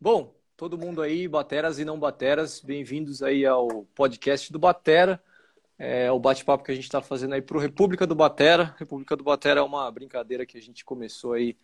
[0.00, 5.20] Bom, todo mundo aí, bateras e não bateras, bem-vindos aí ao podcast do Batera.
[5.76, 8.76] É o bate-papo que a gente está fazendo aí para o República do Batera.
[8.78, 11.56] República do Batera é uma brincadeira que a gente começou aí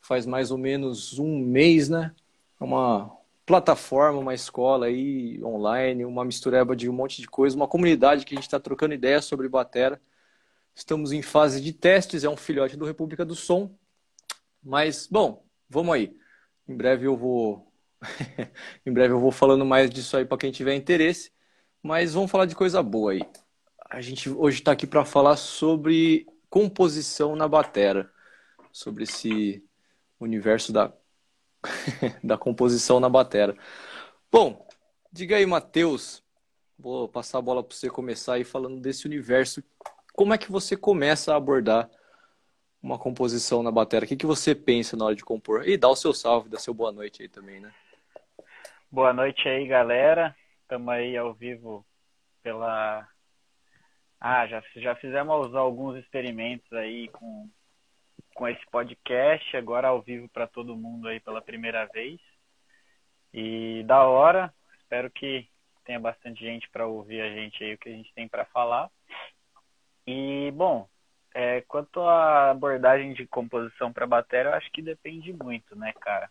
[0.00, 2.12] faz mais ou menos um mês, né?
[2.60, 7.68] É uma plataforma, uma escola aí online, uma mistureba de um monte de coisa, uma
[7.68, 10.00] comunidade que a gente está trocando ideias sobre batera.
[10.74, 13.70] Estamos em fase de testes, é um filhote do República do Som.
[14.60, 16.16] Mas, bom, vamos aí.
[16.66, 17.65] Em breve eu vou
[18.84, 21.30] em breve eu vou falando mais disso aí para quem tiver interesse.
[21.82, 23.20] Mas vamos falar de coisa boa aí.
[23.88, 28.10] A gente hoje está aqui para falar sobre composição na batera,
[28.72, 29.64] sobre esse
[30.18, 30.92] universo da,
[32.24, 33.56] da composição na batera.
[34.30, 34.66] Bom,
[35.12, 36.22] diga aí, Matheus.
[36.78, 39.62] Vou passar a bola para você começar aí falando desse universo.
[40.12, 41.90] Como é que você começa a abordar
[42.82, 44.04] uma composição na batera?
[44.04, 45.66] O que, que você pensa na hora de compor?
[45.66, 47.72] E dá o seu salve, dá seu boa noite aí também, né?
[48.90, 50.34] Boa noite aí, galera.
[50.62, 51.84] Estamos aí ao vivo
[52.40, 53.06] pela.
[54.20, 57.50] Ah, já, já fizemos alguns experimentos aí com,
[58.32, 62.20] com esse podcast, agora ao vivo para todo mundo aí pela primeira vez.
[63.34, 65.48] E da hora, espero que
[65.84, 68.88] tenha bastante gente para ouvir a gente aí, o que a gente tem para falar.
[70.06, 70.88] E, bom,
[71.34, 76.30] é, quanto à abordagem de composição para bateria, eu acho que depende muito, né, cara?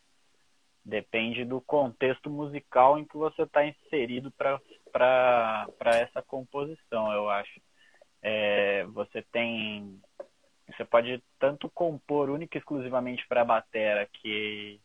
[0.85, 4.61] Depende do contexto musical em que você está inserido para
[5.83, 7.59] essa composição, eu acho.
[8.21, 9.99] É, você tem.
[10.67, 14.79] Você pode tanto compor única e exclusivamente para a batera, que,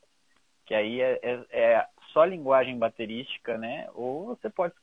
[0.64, 3.88] que aí é, é, é só linguagem baterística, né?
[3.92, 4.74] Ou você pode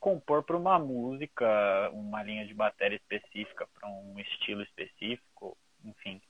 [0.00, 6.20] compor para uma música, uma linha de bateria específica, para um estilo específico, enfim.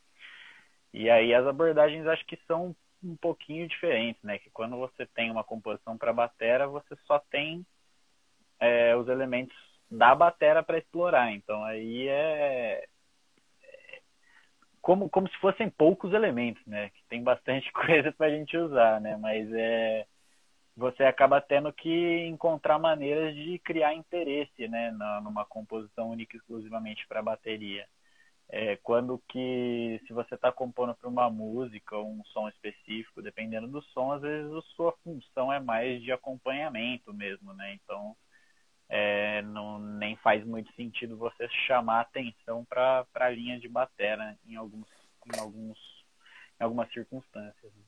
[0.93, 4.39] E aí as abordagens acho que são um pouquinho diferentes, né?
[4.39, 7.65] Que quando você tem uma composição para batera, você só tem
[8.61, 9.57] é, os elementos
[9.91, 11.33] da batera para explorar.
[11.33, 12.87] Então aí é,
[13.63, 14.01] é,
[14.81, 16.91] como, como se fossem poucos elementos, né?
[16.91, 19.17] Que tem bastante coisa para a gente usar, né?
[19.17, 20.07] Mas é
[20.77, 24.91] você acaba tendo que encontrar maneiras de criar interesse, né?
[25.23, 27.87] Numa composição única exclusivamente para bateria
[28.49, 33.67] é, quando que se você está compondo para uma música ou um som específico, dependendo
[33.67, 37.75] do som, às vezes a sua função é mais de acompanhamento mesmo, né?
[37.75, 38.17] Então
[38.89, 44.55] é, não, nem faz muito sentido você chamar atenção para a linha de batera em
[44.55, 44.87] alguns,
[45.35, 45.97] em alguns
[46.59, 47.73] em algumas circunstâncias.
[47.75, 47.83] Né?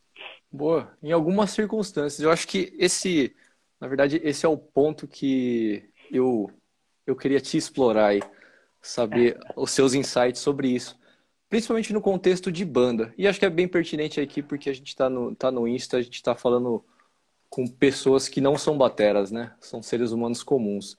[0.50, 2.20] Boa, em algumas circunstâncias.
[2.20, 3.34] Eu acho que esse,
[3.80, 6.50] na verdade, esse é o ponto que eu
[7.06, 8.20] eu queria te explorar aí
[8.81, 10.99] saber os seus insights sobre isso,
[11.49, 13.12] principalmente no contexto de banda.
[13.16, 15.97] E acho que é bem pertinente aqui porque a gente está no, tá no Insta,
[15.97, 16.84] a gente está falando
[17.49, 19.55] com pessoas que não são bateras, né?
[19.61, 20.99] São seres humanos comuns.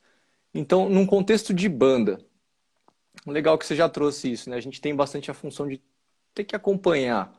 [0.53, 2.19] Então, num contexto de banda,
[3.25, 4.57] legal que você já trouxe isso, né?
[4.57, 5.81] A gente tem bastante a função de
[6.33, 7.37] ter que acompanhar.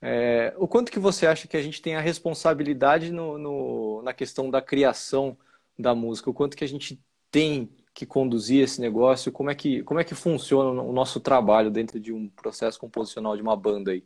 [0.00, 4.12] É, o quanto que você acha que a gente tem a responsabilidade no, no, na
[4.12, 5.36] questão da criação
[5.78, 6.30] da música?
[6.30, 9.30] O quanto que a gente tem que conduzir esse negócio?
[9.30, 13.36] Como é que, como é que funciona o nosso trabalho dentro de um processo composicional
[13.36, 14.04] de uma banda aí?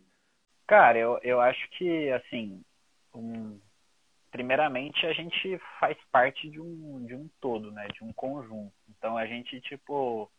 [0.67, 2.61] Cara, eu, eu acho que, assim,
[3.15, 3.59] um,
[4.31, 7.87] primeiramente a gente faz parte de um, de um todo, né?
[7.95, 8.73] De um conjunto.
[8.89, 10.31] Então a gente, tipo,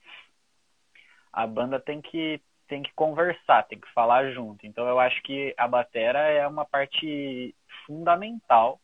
[1.32, 4.68] a banda tem que tem que conversar, tem que falar junto.
[4.68, 8.80] Então eu acho que a batera é uma parte fundamental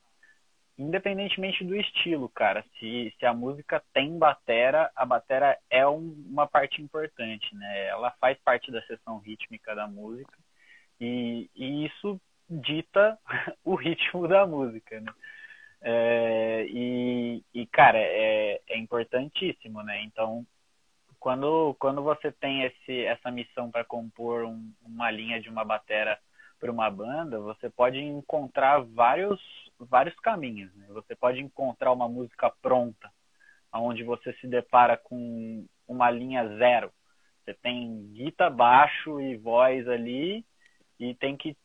[0.83, 2.63] independentemente do estilo, cara.
[2.77, 7.88] Se, se a música tem batera, a batera é um, uma parte importante, né?
[7.88, 10.38] Ela faz parte da seção rítmica da música
[10.99, 13.17] e, e isso dita
[13.63, 15.11] o ritmo da música, né?
[15.81, 20.01] É, e, e, cara, é, é importantíssimo, né?
[20.03, 20.45] Então,
[21.19, 26.17] quando, quando você tem esse, essa missão para compor um, uma linha de uma batera
[26.59, 29.41] para uma banda, você pode encontrar vários
[29.79, 30.73] vários caminhos.
[30.75, 30.88] Né?
[30.89, 33.12] Você pode encontrar uma música pronta,
[33.74, 36.92] onde você se depara com uma linha zero.
[37.44, 40.45] Você tem guitarra, baixo e voz ali
[41.00, 41.57] e tem que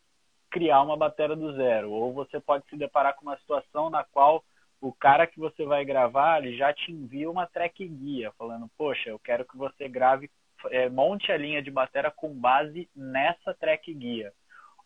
[0.50, 1.90] criar uma bateria do zero.
[1.90, 4.44] Ou você pode se deparar com uma situação na qual
[4.80, 9.10] o cara que você vai gravar ele já te envia uma track guia falando, poxa,
[9.10, 10.30] eu quero que você grave,
[10.70, 14.32] é, monte a linha de bateria com base nessa track guia.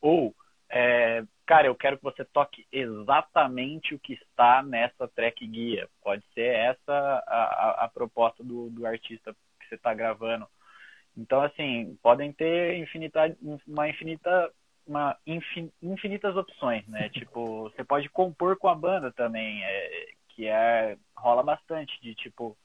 [0.00, 0.34] Ou
[0.72, 5.86] é, cara, eu quero que você toque exatamente o que está nessa track guia.
[6.02, 10.48] Pode ser essa a, a, a proposta do, do artista que você está gravando.
[11.14, 13.36] Então, assim, podem ter infinita,
[13.66, 14.50] uma infinita
[14.86, 15.16] uma
[15.80, 17.08] infinitas opções, né?
[17.12, 22.56] tipo, você pode compor com a banda também, é, que é rola bastante de tipo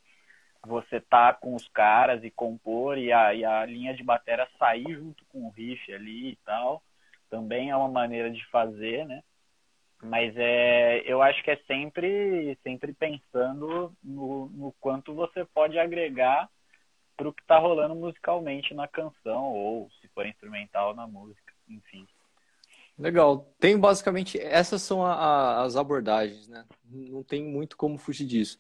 [0.66, 4.96] você tá com os caras e compor e a, e a linha de bateria sair
[4.96, 6.82] junto com o riff ali e tal.
[7.30, 9.22] Também é uma maneira de fazer, né?
[10.02, 16.50] Mas é, eu acho que é sempre, sempre pensando no, no quanto você pode agregar
[17.16, 22.08] para o que está rolando musicalmente na canção, ou se for instrumental na música, enfim.
[22.98, 23.52] Legal.
[23.60, 26.64] Tem basicamente, essas são a, a, as abordagens, né?
[26.86, 28.60] Não tem muito como fugir disso.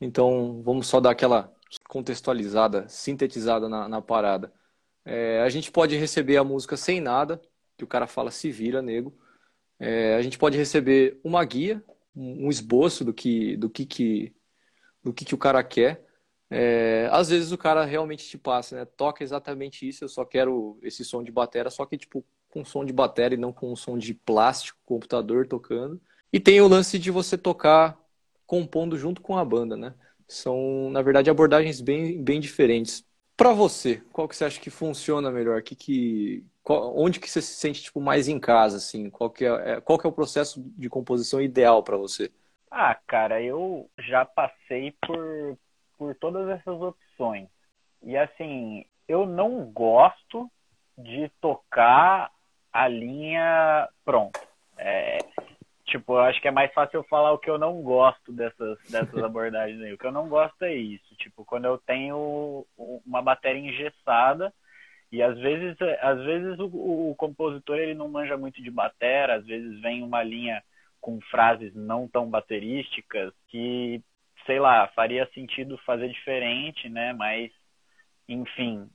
[0.00, 1.52] Então, vamos só dar aquela
[1.88, 4.52] contextualizada, sintetizada na, na parada.
[5.04, 7.40] É, a gente pode receber a música sem nada,
[7.78, 9.16] que o cara fala se vira, nego.
[9.78, 11.82] É, a gente pode receber uma guia,
[12.14, 14.34] um esboço do que, do que, que,
[15.02, 16.04] do que, que o cara quer.
[16.50, 18.84] É, às vezes o cara realmente te passa, né?
[18.84, 22.84] Toca exatamente isso, eu só quero esse som de bateria, só que tipo com som
[22.84, 26.00] de bateria e não com som de plástico, computador tocando.
[26.32, 27.98] E tem o lance de você tocar
[28.46, 29.94] compondo junto com a banda, né?
[30.26, 33.04] São, na verdade, abordagens bem, bem diferentes.
[33.38, 35.62] Para você, qual que você acha que funciona melhor?
[35.62, 38.78] Que, que, qual, onde que você se sente tipo, mais em casa?
[38.78, 39.08] Assim?
[39.08, 42.32] Qual, que é, é qual que é o processo de composição ideal para você?
[42.68, 45.56] Ah, cara, eu já passei por,
[45.96, 47.46] por todas essas opções.
[48.02, 50.50] E assim, eu não gosto
[50.98, 52.32] de tocar
[52.72, 54.40] a linha pronta.
[54.76, 55.18] É,
[55.88, 58.78] tipo, eu acho que é mais fácil eu falar o que eu não gosto dessas,
[58.90, 59.92] dessas abordagens aí.
[59.92, 61.14] O que eu não gosto é isso.
[61.16, 62.66] Tipo, quando eu tenho
[63.06, 64.52] uma bateria engessada
[65.10, 69.46] e às vezes, às vezes o, o compositor ele não manja muito de bateria, às
[69.46, 70.62] vezes vem uma linha
[71.00, 74.02] com frases não tão baterísticas que,
[74.46, 77.12] sei lá, faria sentido fazer diferente, né?
[77.12, 77.50] Mas,
[78.28, 78.88] enfim,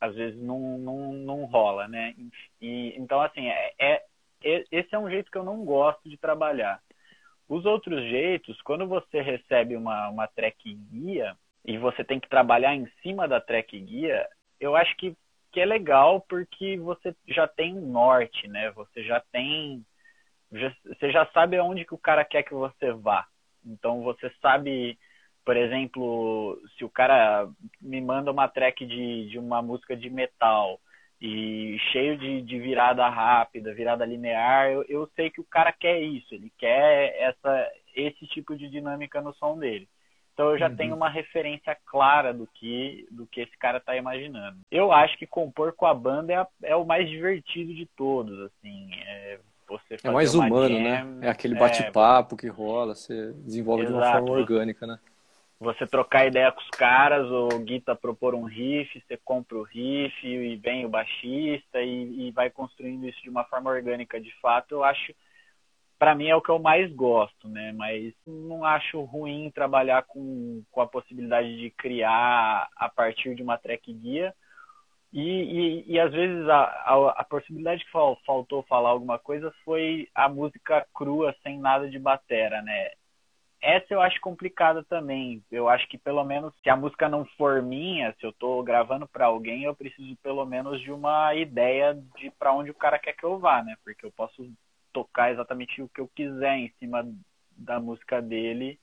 [0.00, 2.14] às vezes não, não, não rola, né?
[2.60, 4.02] E, então, assim, é, é,
[4.70, 6.80] esse é um jeito que eu não gosto de trabalhar.
[7.48, 12.74] Os outros jeitos, quando você recebe uma, uma track guia e você tem que trabalhar
[12.74, 14.26] em cima da track guia,
[14.60, 15.16] eu acho que,
[15.52, 18.70] que é legal porque você já tem um norte, né?
[18.72, 19.84] Você já tem.
[20.52, 23.26] Já, você já sabe aonde que o cara quer que você vá.
[23.64, 24.98] Então você sabe,
[25.44, 27.48] por exemplo, se o cara
[27.80, 30.80] me manda uma track de, de uma música de metal
[31.26, 35.98] e cheio de, de virada rápida, virada linear, eu, eu sei que o cara quer
[35.98, 39.88] isso, ele quer essa, esse tipo de dinâmica no som dele.
[40.34, 40.76] Então eu já uhum.
[40.76, 44.58] tenho uma referência clara do que do que esse cara está imaginando.
[44.70, 48.38] Eu acho que compor com a banda é, a, é o mais divertido de todos,
[48.40, 48.90] assim.
[49.06, 50.98] É, você é mais humano, né?
[50.98, 51.26] jam, né?
[51.28, 52.38] É aquele bate-papo é...
[52.38, 53.98] que rola, você desenvolve Exato.
[53.98, 54.98] de uma forma orgânica, né?
[55.58, 60.26] Você trocar ideia com os caras, o Guita propor um riff, você compra o riff
[60.26, 64.72] e vem o baixista e, e vai construindo isso de uma forma orgânica de fato,
[64.72, 65.14] eu acho,
[65.98, 67.72] para mim é o que eu mais gosto, né?
[67.72, 73.56] Mas não acho ruim trabalhar com, com a possibilidade de criar a partir de uma
[73.56, 74.34] track guia.
[75.12, 77.92] E, e, e às vezes a, a, a possibilidade que
[78.26, 82.90] faltou falar alguma coisa foi a música crua, sem nada de batera, né?
[83.64, 85.42] Essa eu acho complicada também.
[85.50, 89.08] Eu acho que pelo menos se a música não for minha, se eu tô gravando
[89.08, 93.14] para alguém, eu preciso pelo menos de uma ideia de para onde o cara quer
[93.14, 93.74] que eu vá, né?
[93.82, 94.46] Porque eu posso
[94.92, 97.10] tocar exatamente o que eu quiser em cima
[97.56, 98.78] da música dele,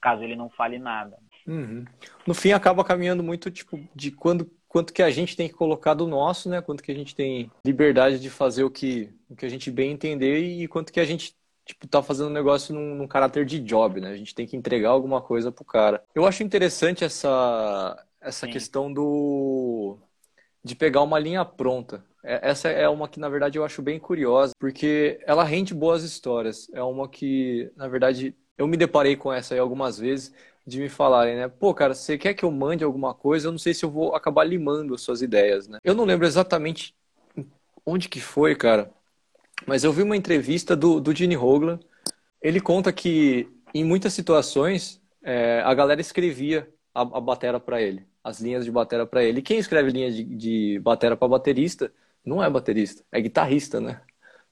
[0.00, 1.18] caso ele não fale nada.
[1.46, 1.84] Uhum.
[2.26, 5.94] No fim acaba caminhando muito tipo de quando quanto que a gente tem que colocar
[5.94, 6.60] do nosso, né?
[6.62, 9.92] Quanto que a gente tem liberdade de fazer o que o que a gente bem
[9.92, 11.34] entender e quanto que a gente
[11.68, 14.08] tipo, tá fazendo um negócio num, num, caráter de job, né?
[14.08, 16.02] A gente tem que entregar alguma coisa pro cara.
[16.14, 18.52] Eu acho interessante essa, essa Sim.
[18.52, 19.98] questão do
[20.64, 22.02] de pegar uma linha pronta.
[22.24, 26.02] É, essa é uma que, na verdade, eu acho bem curiosa, porque ela rende boas
[26.02, 26.68] histórias.
[26.72, 30.32] É uma que, na verdade, eu me deparei com essa aí algumas vezes,
[30.66, 31.48] de me falarem, né?
[31.48, 33.48] Pô, cara, você quer que eu mande alguma coisa?
[33.48, 35.78] Eu não sei se eu vou acabar limando as suas ideias, né?
[35.84, 36.94] Eu não lembro exatamente
[37.86, 38.90] onde que foi, cara.
[39.66, 41.78] Mas eu vi uma entrevista do, do Gene Hoglan.
[42.40, 48.06] Ele conta que em muitas situações é, a galera escrevia a, a batera para ele,
[48.22, 49.40] as linhas de batera para ele.
[49.40, 51.92] E quem escreve linha de, de batera para baterista
[52.24, 54.00] não é baterista, é guitarrista, né?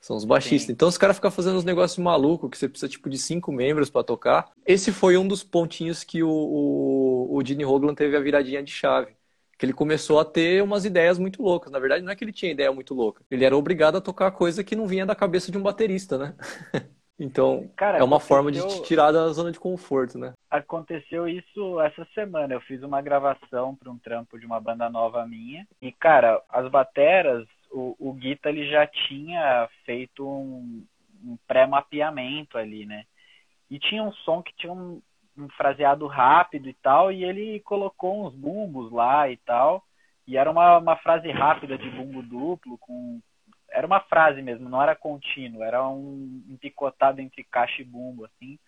[0.00, 0.66] São os baixistas.
[0.66, 0.72] Sim.
[0.72, 3.90] Então os caras ficam fazendo uns negócios malucos que você precisa tipo de cinco membros
[3.90, 4.52] para tocar.
[4.64, 8.70] Esse foi um dos pontinhos que o, o, o Gene Hoglan teve a viradinha de
[8.70, 9.15] chave
[9.58, 11.72] que ele começou a ter umas ideias muito loucas.
[11.72, 13.24] Na verdade, não é que ele tinha ideia muito louca.
[13.30, 16.34] Ele era obrigado a tocar coisa que não vinha da cabeça de um baterista, né?
[17.18, 20.34] então, Cara, é uma forma de te tirar da zona de conforto, né?
[20.50, 22.54] Aconteceu isso essa semana.
[22.54, 25.66] Eu fiz uma gravação para um trampo de uma banda nova minha.
[25.80, 30.84] E, cara, as bateras o, o Guita ele já tinha feito um,
[31.24, 33.04] um pré-mapeamento ali, né?
[33.70, 35.02] E tinha um som que tinha um,
[35.38, 39.84] um fraseado rápido e tal, e ele colocou uns bumbos lá e tal.
[40.26, 43.20] E era uma, uma frase rápida de bumbo duplo, com.
[43.70, 48.58] Era uma frase mesmo, não era contínuo, era um, picotado entre caixa e bumbo, assim.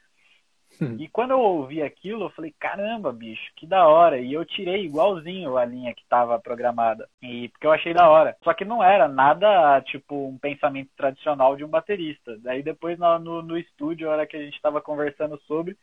[0.81, 0.97] Hum.
[0.99, 4.19] E quando eu ouvi aquilo, eu falei, caramba, bicho, que da hora.
[4.19, 7.09] E eu tirei igualzinho a linha que estava programada.
[7.23, 8.37] E porque eu achei da hora.
[8.45, 12.37] Só que não era nada, tipo, um pensamento tradicional de um baterista.
[12.39, 15.77] Daí depois no, no, no estúdio, a hora que a gente estava conversando sobre,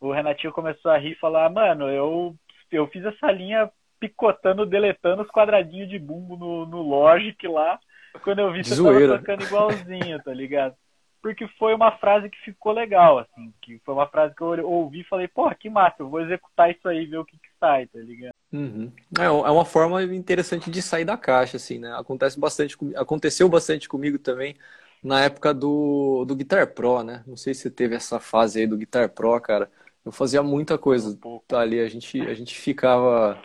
[0.00, 2.34] o Renatinho começou a rir e falar, mano, eu,
[2.70, 7.78] eu fiz essa linha picotando, deletando os quadradinhos de bumbo no, no Logic lá.
[8.22, 9.08] Quando eu vi, você Zoeira.
[9.08, 10.74] tava tocando igualzinho, tá ligado?
[11.20, 15.00] porque foi uma frase que ficou legal, assim, que foi uma frase que eu ouvi
[15.00, 17.86] e falei, porra, que massa, eu vou executar isso aí, ver o que que sai,
[17.86, 18.32] tá ligado?
[18.52, 18.92] Uhum.
[19.18, 21.92] É, é uma forma interessante de sair da caixa, assim, né?
[21.98, 24.56] Acontece bastante, aconteceu bastante comigo também
[25.02, 27.22] na época do, do Guitar Pro, né?
[27.26, 29.70] Não sei se você teve essa fase aí do Guitar Pro, cara.
[30.08, 33.38] Eu fazia muita coisa um ali, a gente, a gente ficava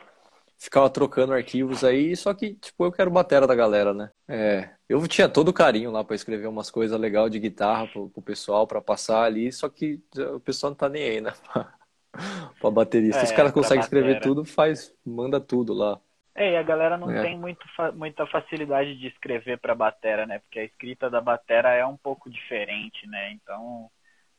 [0.57, 4.09] ficava trocando arquivos aí, só que, tipo, eu quero batera da galera, né?
[4.29, 8.09] É, eu tinha todo o carinho lá para escrever umas coisas legais de guitarra pro,
[8.09, 10.01] pro pessoal, para passar ali, só que
[10.33, 11.33] o pessoal não tá nem aí, né?
[12.61, 13.19] pra baterista.
[13.19, 15.99] É, Os caras conseguem escrever tudo, faz, manda tudo lá.
[16.33, 17.21] É, e a galera não é.
[17.21, 20.39] tem muito, muita facilidade de escrever para batera, né?
[20.39, 23.33] Porque a escrita da batera é um pouco diferente, né?
[23.33, 23.91] Então,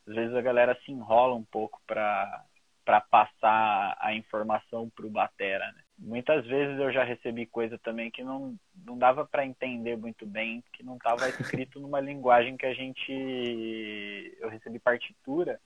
[0.07, 2.43] às vezes a galera se enrola um pouco para
[2.85, 5.81] para passar a informação pro batera, né?
[5.97, 10.63] muitas vezes eu já recebi coisa também que não, não dava para entender muito bem,
[10.73, 13.11] que não estava escrito numa linguagem que a gente.
[14.39, 15.59] Eu recebi partitura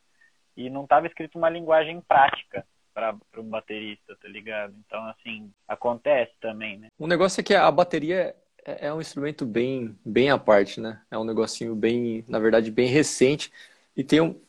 [0.55, 4.74] e não estava escrito uma linguagem prática para um baterista, tá ligado?
[4.86, 6.88] Então, assim, acontece também, né?
[6.98, 11.01] O negócio é que a bateria é, é um instrumento bem, bem à parte, né?
[11.10, 13.51] É um negocinho bem, na verdade, bem recente
[13.96, 14.39] e tem um,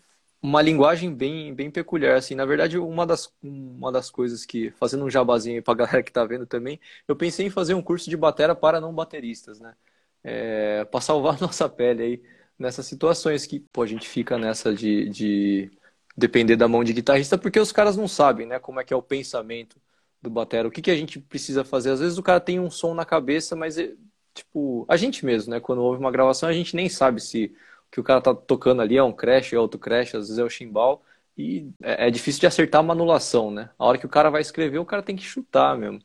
[0.42, 2.34] uma linguagem bem, bem peculiar, assim.
[2.34, 6.12] Na verdade, uma das, uma das coisas que, fazendo um jabazinho aí pra galera que
[6.12, 9.74] tá vendo também, eu pensei em fazer um curso de batera para não bateristas, né?
[10.22, 12.22] É, para salvar nossa pele aí
[12.58, 15.70] nessas situações que, pô, a gente fica nessa de, de
[16.16, 18.96] depender da mão de guitarrista, porque os caras não sabem, né, como é que é
[18.96, 19.80] o pensamento
[20.20, 21.90] do batera, o que, que a gente precisa fazer.
[21.90, 23.94] Às vezes o cara tem um som na cabeça, mas, é,
[24.34, 27.54] tipo, a gente mesmo, né, quando ouve uma gravação, a gente nem sabe se
[27.90, 30.44] que o cara tá tocando ali é um crash, é outro crash, às vezes é
[30.44, 31.02] o chimbal,
[31.36, 33.70] e é, é, difícil de acertar uma anulação, né?
[33.78, 36.02] A hora que o cara vai escrever, o cara tem que chutar mesmo.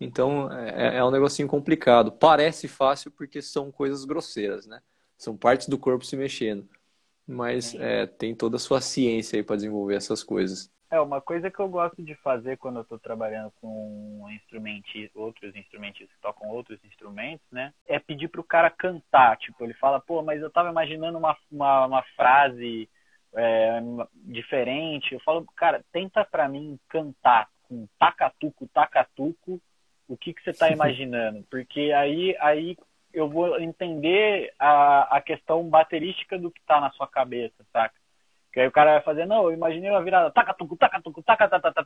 [0.00, 2.12] Então é, é um negocinho complicado.
[2.12, 4.80] Parece fácil porque são coisas grosseiras, né?
[5.16, 6.68] São partes do corpo se mexendo.
[7.26, 10.70] Mas é, tem toda a sua ciência aí para desenvolver essas coisas.
[10.92, 15.56] É, uma coisa que eu gosto de fazer quando eu estou trabalhando com instrumentos, outros
[15.56, 17.72] instrumentos que tocam outros instrumentos, né?
[17.86, 19.38] É pedir pro cara cantar.
[19.38, 22.90] Tipo, ele fala, pô, mas eu tava imaginando uma, uma, uma frase
[23.34, 23.80] é,
[24.16, 25.14] diferente.
[25.14, 29.58] Eu falo, cara, tenta para mim cantar com tacatuco, tacatuco,
[30.06, 31.42] o que, que você tá imaginando?
[31.50, 32.76] Porque aí, aí
[33.14, 38.01] eu vou entender a, a questão baterística do que tá na sua cabeça, saca?
[38.52, 41.22] Que aí o cara vai fazer, não, eu imaginei uma virada, taca tucu, taca tucu,
[41.22, 41.84] taca taca.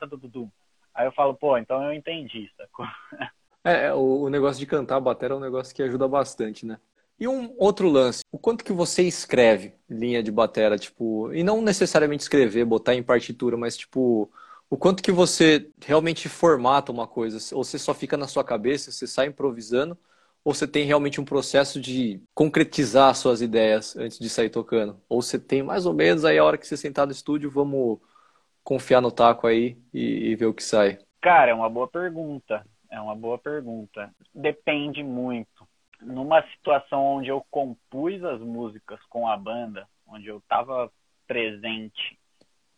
[0.95, 2.87] Aí eu falo, pô, então eu entendi, sacou?
[3.65, 6.79] É, o, o negócio de cantar bateria é um negócio que ajuda bastante, né?
[7.19, 11.61] E um outro lance, o quanto que você escreve linha de bateria, tipo, e não
[11.61, 14.31] necessariamente escrever, botar em partitura, mas tipo,
[14.71, 18.93] o quanto que você realmente formata uma coisa, ou você só fica na sua cabeça,
[18.93, 19.99] você sai improvisando,
[20.47, 24.97] ou você tem realmente um processo de concretizar suas ideias antes de sair tocando?
[25.09, 27.99] Ou você tem mais ou menos aí a hora que você sentar no estúdio, vamos
[28.63, 31.01] confiar no taco aí e, e ver o que sai?
[31.21, 32.65] Cara, é uma boa pergunta.
[32.89, 34.09] É uma boa pergunta.
[34.33, 35.67] Depende muito.
[36.01, 40.93] Numa situação onde eu compus as músicas com a banda, onde eu estava
[41.27, 42.17] presente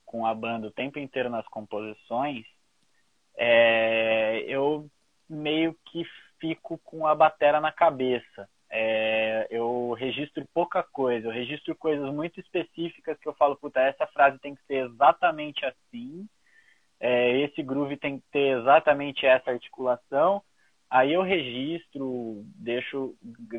[0.07, 2.47] com a banda o tempo inteiro nas composições,
[3.37, 4.89] é, eu
[5.29, 6.03] meio que
[6.41, 8.49] fico com a batera na cabeça.
[8.71, 14.07] É, eu registro pouca coisa, eu registro coisas muito específicas que eu falo, puta, essa
[14.09, 16.29] frase tem que ser exatamente assim,
[17.01, 20.43] é, esse groove tem que ter exatamente essa articulação.
[20.91, 23.15] Aí eu registro, deixo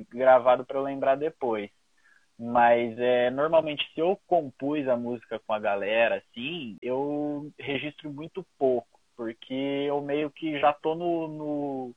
[0.09, 1.69] gravado para eu lembrar depois.
[2.37, 8.45] Mas é, normalmente se eu compus a música com a galera, assim, eu registro muito
[8.57, 11.95] pouco, porque eu meio que já tô no, no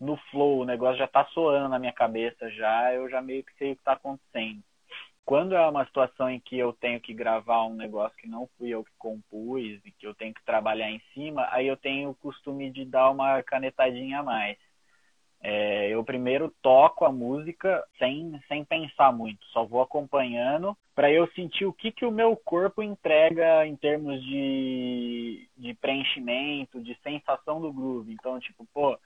[0.00, 3.54] no flow, o negócio já tá soando na minha cabeça já, eu já meio que
[3.54, 4.62] sei o que tá acontecendo.
[5.24, 8.68] Quando é uma situação em que eu tenho que gravar um negócio que não fui
[8.68, 12.14] eu que compus e que eu tenho que trabalhar em cima, aí eu tenho o
[12.14, 14.56] costume de dar uma canetadinha a mais.
[15.40, 21.26] É, eu primeiro toco a música sem, sem pensar muito, só vou acompanhando para eu
[21.32, 27.60] sentir o que, que o meu corpo entrega em termos de, de preenchimento, de sensação
[27.60, 28.12] do groove.
[28.12, 28.98] Então, tipo, pô,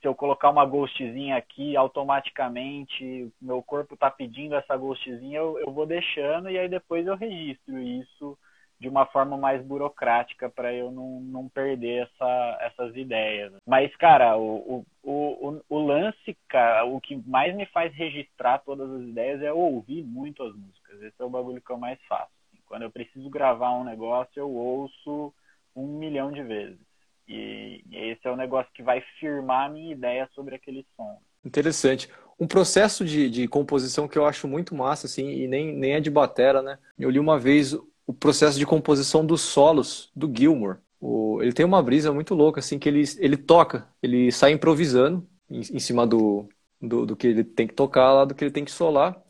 [0.00, 5.72] se eu colocar uma ghostzinha aqui, automaticamente meu corpo está pedindo essa ghostzinha, eu, eu
[5.72, 8.38] vou deixando e aí depois eu registro isso
[8.80, 13.52] de uma forma mais burocrática para eu não, não perder essa, essas ideias.
[13.66, 18.88] Mas, cara, o, o, o, o lance, cara, o que mais me faz registrar todas
[18.88, 21.02] as ideias é ouvir muito as músicas.
[21.02, 22.30] Esse é o bagulho que eu mais faço.
[22.66, 25.34] Quando eu preciso gravar um negócio, eu ouço
[25.74, 26.87] um milhão de vezes.
[27.28, 31.20] E esse é o negócio que vai firmar a minha ideia sobre aquele som.
[31.44, 32.08] Interessante.
[32.40, 36.00] Um processo de, de composição que eu acho muito massa, assim, e nem, nem é
[36.00, 36.78] de batera, né?
[36.98, 37.74] Eu li uma vez
[38.06, 40.78] o processo de composição dos solos do Gilmour.
[41.00, 45.28] O, ele tem uma brisa muito louca, assim, que ele, ele toca, ele sai improvisando
[45.50, 46.48] em, em cima do,
[46.80, 49.20] do, do, que ele tem que tocar, lá do que ele tem que solar,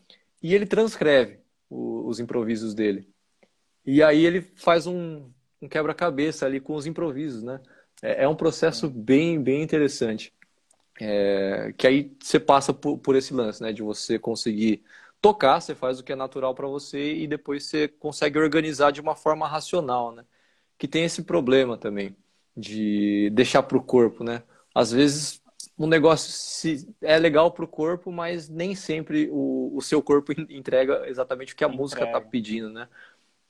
[0.42, 3.08] e ele transcreve o, os improvisos dele.
[3.84, 7.60] E aí ele faz um, um quebra-cabeça ali com os improvisos, né?
[8.02, 10.32] É, é um processo bem, bem interessante.
[11.00, 13.72] É, que aí você passa por, por esse lance, né?
[13.72, 14.82] De você conseguir
[15.20, 19.00] tocar, você faz o que é natural para você e depois você consegue organizar de
[19.00, 20.24] uma forma racional, né?
[20.76, 22.16] Que tem esse problema também
[22.56, 24.42] de deixar para o corpo, né?
[24.74, 25.42] Às vezes
[25.78, 30.32] um negócio se é legal para o corpo, mas nem sempre o, o seu corpo
[30.50, 31.82] entrega exatamente o que a entrega.
[31.82, 32.88] música está pedindo, né?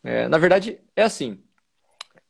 [0.05, 1.43] É, na verdade, é assim.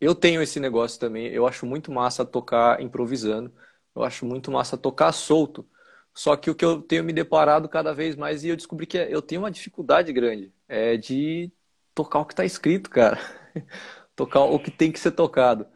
[0.01, 1.27] Eu tenho esse negócio também.
[1.29, 3.53] Eu acho muito massa tocar improvisando.
[3.95, 5.69] Eu acho muito massa tocar solto.
[6.15, 8.99] Só que o que eu tenho me deparado cada vez mais e eu descobri que
[8.99, 11.53] eu tenho uma dificuldade grande é de
[11.95, 13.19] tocar o que está escrito, cara.
[14.17, 15.67] tocar o que tem que ser tocado.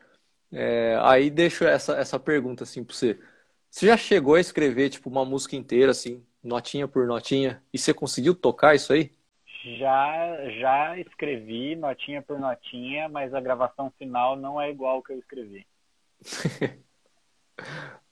[0.53, 3.19] É, aí deixo essa, essa pergunta assim para você.
[3.71, 7.95] Você já chegou a escrever tipo uma música inteira assim, notinha por notinha, e você
[7.95, 9.13] conseguiu tocar isso aí?
[9.65, 15.13] Já já escrevi notinha por notinha, mas a gravação final não é igual ao que
[15.13, 15.67] eu escrevi.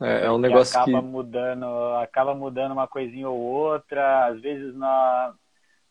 [0.02, 1.08] É, é um negócio acaba que...
[1.08, 5.34] mudando, acaba mudando uma coisinha ou outra, às vezes na,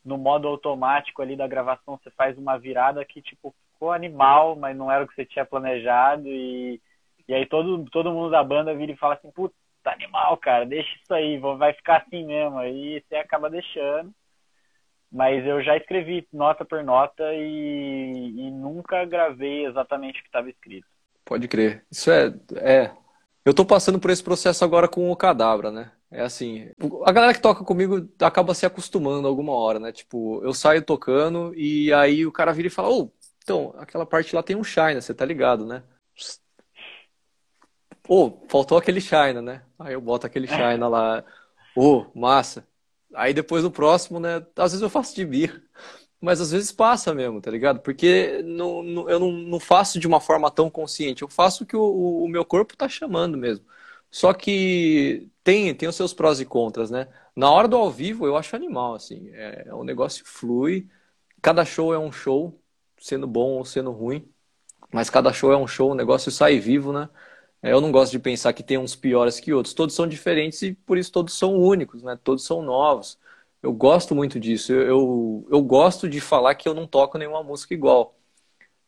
[0.04, 4.76] no modo automático ali da gravação você faz uma virada que tipo ficou animal, mas
[4.76, 6.82] não era o que você tinha planejado e,
[7.28, 10.90] e aí todo, todo mundo da banda vira e fala assim, puta, animal, cara, deixa
[11.02, 14.14] isso aí, vai ficar assim mesmo, aí você acaba deixando.
[15.12, 20.50] Mas eu já escrevi nota por nota e, e nunca gravei exatamente o que estava
[20.50, 20.88] escrito.
[21.26, 21.84] Pode crer.
[21.92, 22.92] Isso é, é
[23.46, 25.92] eu tô passando por esse processo agora com o Cadabra, né?
[26.12, 26.72] É assim,
[27.06, 29.92] a galera que toca comigo acaba se acostumando alguma hora, né?
[29.92, 33.12] Tipo, eu saio tocando e aí o cara vira e fala, ô, oh,
[33.44, 35.84] então, aquela parte lá tem um China, você tá ligado, né?
[38.08, 39.64] Ô, oh, faltou aquele China, né?
[39.80, 41.24] Aí eu boto aquele China lá,
[41.76, 42.68] ô, oh, massa.
[43.16, 44.38] Aí depois no próximo, né?
[44.56, 45.62] Às vezes eu faço de birra.
[46.22, 47.80] Mas às vezes passa mesmo, tá ligado?
[47.82, 51.22] Porque não, não, eu não, não, faço de uma forma tão consciente.
[51.22, 53.66] Eu faço o que o, o, meu corpo tá chamando mesmo.
[54.12, 57.08] Só que tem, tem os seus prós e contras, né?
[57.36, 59.30] Na hora do ao vivo, eu acho animal, assim.
[59.34, 60.90] É, é um negócio flui.
[61.42, 62.62] Cada show é um show,
[63.00, 64.30] sendo bom ou sendo ruim.
[64.92, 67.10] Mas cada show é um show, o negócio sai vivo, né?
[67.62, 69.74] É, eu não gosto de pensar que tem uns piores que outros.
[69.74, 72.18] Todos são diferentes e por isso todos são únicos, né?
[72.24, 73.20] Todos são novos.
[73.62, 74.72] Eu gosto muito disso.
[74.74, 78.18] Eu, eu, eu, gosto de falar que eu não toco nenhuma música igual.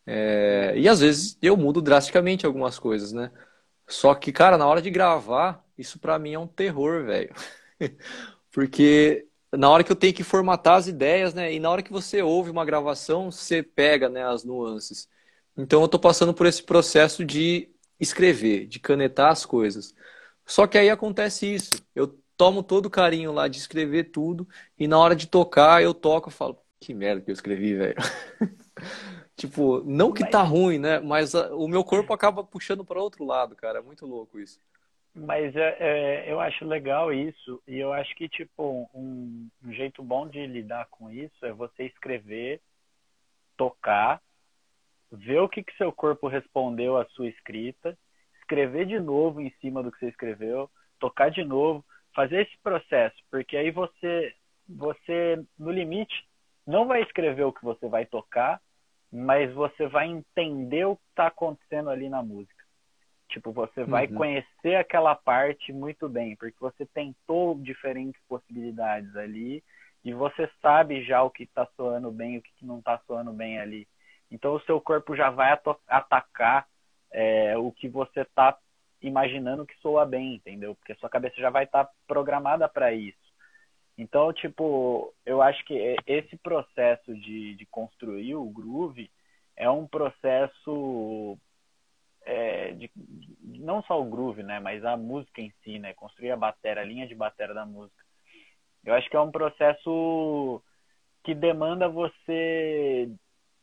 [0.05, 3.31] É, e às vezes eu mudo drasticamente algumas coisas, né?
[3.88, 7.34] Só que, cara, na hora de gravar, isso pra mim é um terror, velho.
[8.51, 11.53] Porque na hora que eu tenho que formatar as ideias, né?
[11.53, 15.10] E na hora que você ouve uma gravação, você pega né, as nuances.
[15.57, 17.69] Então eu tô passando por esse processo de
[18.01, 19.95] escrever, de canetar as coisas.
[20.45, 21.85] Só que aí acontece isso.
[21.95, 25.93] Eu tomo todo o carinho lá de escrever tudo e na hora de tocar eu
[25.93, 27.95] toco e falo, que merda que eu escrevi, velho.
[29.37, 30.99] tipo, não que tá ruim, né?
[30.99, 33.77] Mas a, o meu corpo acaba puxando para outro lado, cara.
[33.77, 34.59] É muito louco isso.
[35.13, 40.01] Mas é, é, eu acho legal isso e eu acho que tipo um, um jeito
[40.01, 42.61] bom de lidar com isso é você escrever,
[43.57, 44.21] tocar,
[45.12, 47.97] ver o que que seu corpo respondeu à sua escrita,
[48.39, 50.69] escrever de novo em cima do que você escreveu,
[51.00, 51.84] tocar de novo,
[52.15, 54.34] fazer esse processo, porque aí você,
[54.67, 56.13] você no limite,
[56.65, 58.62] não vai escrever o que você vai tocar,
[59.12, 62.62] mas você vai entender o que está acontecendo ali na música.
[63.30, 64.15] Tipo, você vai uhum.
[64.15, 69.63] conhecer aquela parte muito bem, porque você tentou diferentes possibilidades ali
[70.04, 73.32] e você sabe já o que está soando bem e o que não está soando
[73.32, 73.88] bem ali.
[74.32, 76.67] Então, o seu corpo já vai atacar
[77.12, 78.58] é, o que você está
[79.02, 80.74] imaginando que soa bem, entendeu?
[80.76, 83.20] Porque sua cabeça já vai estar tá programada para isso.
[83.98, 89.12] Então, tipo, eu acho que esse processo de, de construir o groove
[89.56, 91.38] é um processo
[92.26, 92.89] é, de,
[93.44, 96.86] não só o groove, né, mas a música em si, né, construir a bateria, a
[96.86, 98.04] linha de bateria da música.
[98.84, 100.63] Eu acho que é um processo
[101.24, 103.12] que demanda você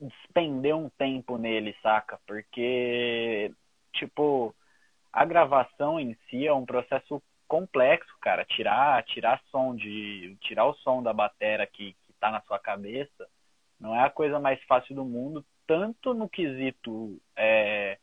[0.00, 2.18] despender um tempo nele, saca?
[2.26, 3.52] Porque,
[3.92, 4.54] tipo,
[5.12, 8.44] a gravação em si é um processo complexo, cara.
[8.44, 13.28] Tirar, tirar som de, tirar o som da bateria que, que tá na sua cabeça
[13.80, 17.98] não é a coisa mais fácil do mundo, tanto no quesito é,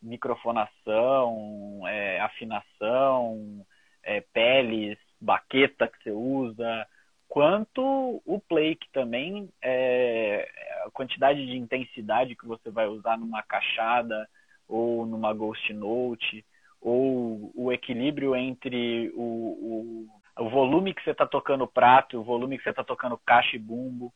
[0.00, 3.66] microfonação, é, afinação,
[4.02, 6.86] é, peles, baqueta que você usa,
[7.28, 10.48] quanto o play, que também é
[10.86, 14.28] a quantidade de intensidade que você vai usar numa cachada
[14.66, 16.44] ou numa ghost note
[16.80, 22.56] ou o equilíbrio entre o, o, o volume que você está tocando prato o volume
[22.56, 24.12] que você está tocando caixa e bumbo.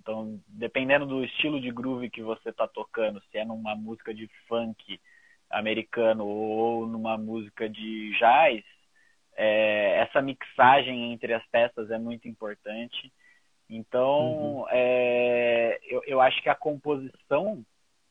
[0.00, 4.28] Então, dependendo do estilo de groove que você está tocando, se é numa música de
[4.48, 5.00] funk
[5.48, 8.64] americano ou numa música de jazz,
[9.36, 13.12] é, essa mixagem entre as peças é muito importante.
[13.68, 14.66] Então, uhum.
[14.70, 17.64] é, eu, eu acho que a composição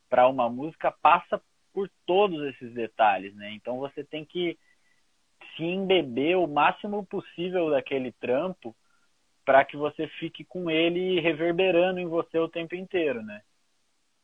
[0.10, 1.42] para uma música passa
[1.74, 3.52] por todos esses detalhes, né?
[3.54, 4.58] Então você tem que
[5.56, 8.76] se embeber o máximo possível daquele trampo
[9.46, 13.42] para que você fique com ele reverberando em você o tempo inteiro, né?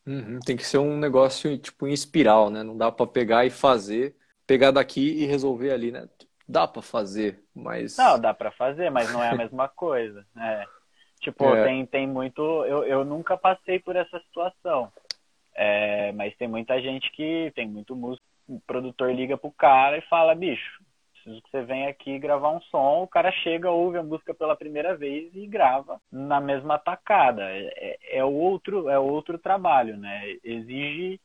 [0.05, 2.63] Uhum, tem que ser um negócio tipo em espiral, né?
[2.63, 6.07] Não dá para pegar e fazer, pegar daqui e resolver ali, né?
[6.47, 10.65] Dá para fazer, mas não dá para fazer, mas não é a mesma coisa, né?
[11.19, 11.63] Tipo, é.
[11.63, 14.91] tem tem muito, eu, eu nunca passei por essa situação.
[15.55, 20.01] É, mas tem muita gente que tem muito músico, o produtor liga pro cara e
[20.01, 20.79] fala, bicho,
[21.27, 24.55] preciso que você venha aqui gravar um som, o cara chega, ouve a música pela
[24.55, 27.43] primeira vez e grava na mesma tacada.
[27.43, 30.37] É, é, é outro, é outro trabalho, né?
[30.43, 31.19] Exige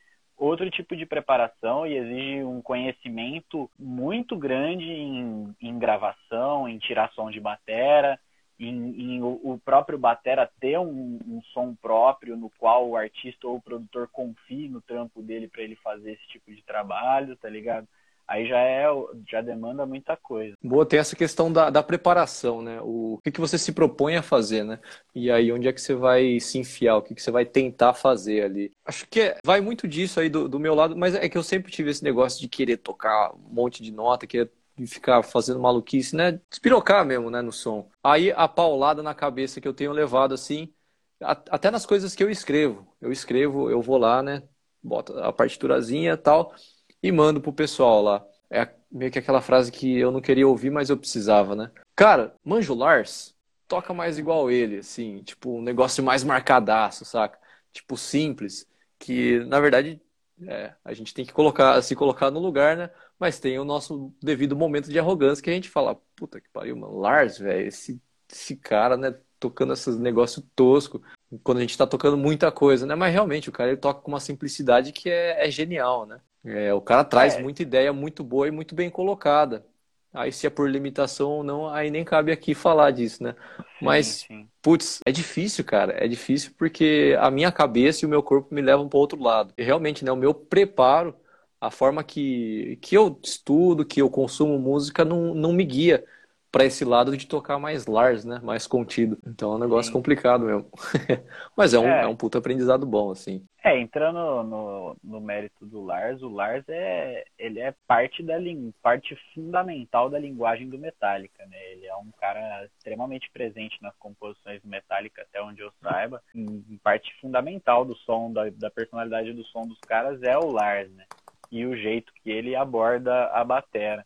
[0.45, 7.13] outro tipo de preparação e exige um conhecimento muito grande em, em gravação, em tirar
[7.13, 8.19] som de batera,
[8.59, 13.47] em, em o, o, próprio batera ter um, um, som próprio no qual o artista
[13.47, 17.49] ou o produtor confie no trampo dele para ele fazer esse tipo de trabalho, tá
[17.49, 17.87] ligado?
[18.27, 18.87] Aí já é
[19.31, 20.57] já demanda muita coisa.
[20.63, 22.81] Boa, tem essa questão da, da preparação, né?
[22.81, 24.79] O, o que, que você se propõe a fazer, né?
[25.15, 27.95] E aí onde é que você vai se enfiar, o que, que você vai tentar
[27.95, 28.73] fazer ali.
[28.85, 31.43] Acho que é, vai muito disso aí do, do meu lado, mas é que eu
[31.43, 35.61] sempre tive esse negócio de querer tocar um monte de nota, querer de ficar fazendo
[35.61, 36.41] maluquice, né?
[36.49, 37.89] Despirocar mesmo, né, no som.
[38.03, 40.73] Aí a paulada na cabeça que eu tenho levado assim,
[41.21, 42.87] até nas coisas que eu escrevo.
[43.01, 44.43] Eu escrevo, eu vou lá, né?
[44.83, 46.55] Boto a partiturazinha e tal
[47.03, 48.27] e mando pro pessoal lá.
[48.51, 51.71] É meio que aquela frase que eu não queria ouvir, mas eu precisava, né?
[51.97, 53.35] Cara, Manjo Lars
[53.67, 57.39] toca mais igual ele, assim, tipo, um negócio mais marcadaço, saca?
[57.73, 58.67] Tipo, simples,
[58.99, 60.01] que na verdade
[60.47, 62.91] é, a gente tem que colocar, se colocar no lugar, né?
[63.19, 66.77] Mas tem o nosso devido momento de arrogância que a gente fala, puta que pariu,
[66.77, 71.03] mano, Lars, velho, esse, esse cara, né, tocando esses negócios tosco,
[71.43, 72.95] quando a gente tá tocando muita coisa, né?
[72.95, 76.21] Mas realmente o cara ele toca com uma simplicidade que é, é genial, né?
[76.45, 77.43] É, o cara traz é.
[77.43, 79.65] muita ideia muito boa e muito bem colocada.
[80.13, 83.35] Aí se é por limitação ou não, aí nem cabe aqui falar disso, né?
[83.57, 84.49] Sim, Mas, sim.
[84.61, 85.95] putz, é difícil, cara.
[86.05, 89.55] É difícil porque a minha cabeça e o meu corpo me levam para outro lado.
[89.57, 91.17] E realmente, né, o meu preparo,
[91.59, 96.05] a forma que, que eu estudo, que eu consumo música, não, não me guia
[96.51, 98.39] para esse lado de tocar mais Lars, né?
[98.43, 99.19] Mais contido.
[99.27, 99.93] Então é um negócio Sim.
[99.93, 100.71] complicado mesmo.
[101.57, 102.03] Mas é um, é.
[102.03, 102.07] é.
[102.07, 103.43] um puta aprendizado bom, assim.
[103.65, 108.35] É, entrando no, no mérito do Lars, o Lars é, ele é parte da
[108.83, 111.57] parte fundamental da linguagem do Metallica, né?
[111.71, 116.21] Ele é um cara extremamente presente nas composições do Metallica, até onde eu saiba.
[116.35, 120.91] Em, parte fundamental do som, da, da personalidade do som dos caras é o Lars,
[120.91, 121.07] né?
[121.49, 124.05] E o jeito que ele aborda a batera.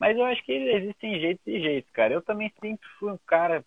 [0.00, 2.12] Mas eu acho que existem jeitos e jeitos, cara.
[2.12, 3.64] Eu também sempre fui um cara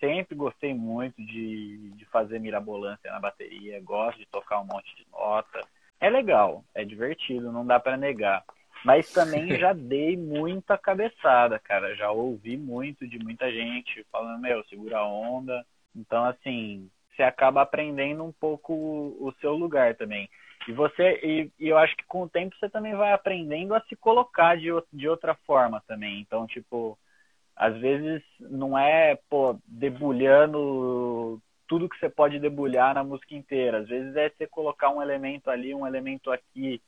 [0.00, 5.06] sempre gostei muito de, de fazer mirabolância na bateria, gosto de tocar um monte de
[5.10, 5.60] nota.
[6.00, 8.44] É legal, é divertido, não dá para negar.
[8.84, 11.94] Mas também já dei muita cabeçada, cara.
[11.96, 15.64] Já ouvi muito de muita gente falando, meu, segura a onda.
[15.94, 20.28] Então, assim, você acaba aprendendo um pouco o seu lugar também.
[20.68, 23.80] E você e, e, eu acho que com o tempo você também vai aprendendo a
[23.82, 26.20] se colocar de, de outra forma também.
[26.20, 26.98] Então, tipo,
[27.58, 33.78] às vezes não é, pô, debulhando tudo que você pode debulhar na música inteira.
[33.80, 36.80] Às vezes é você colocar um elemento ali, um elemento aqui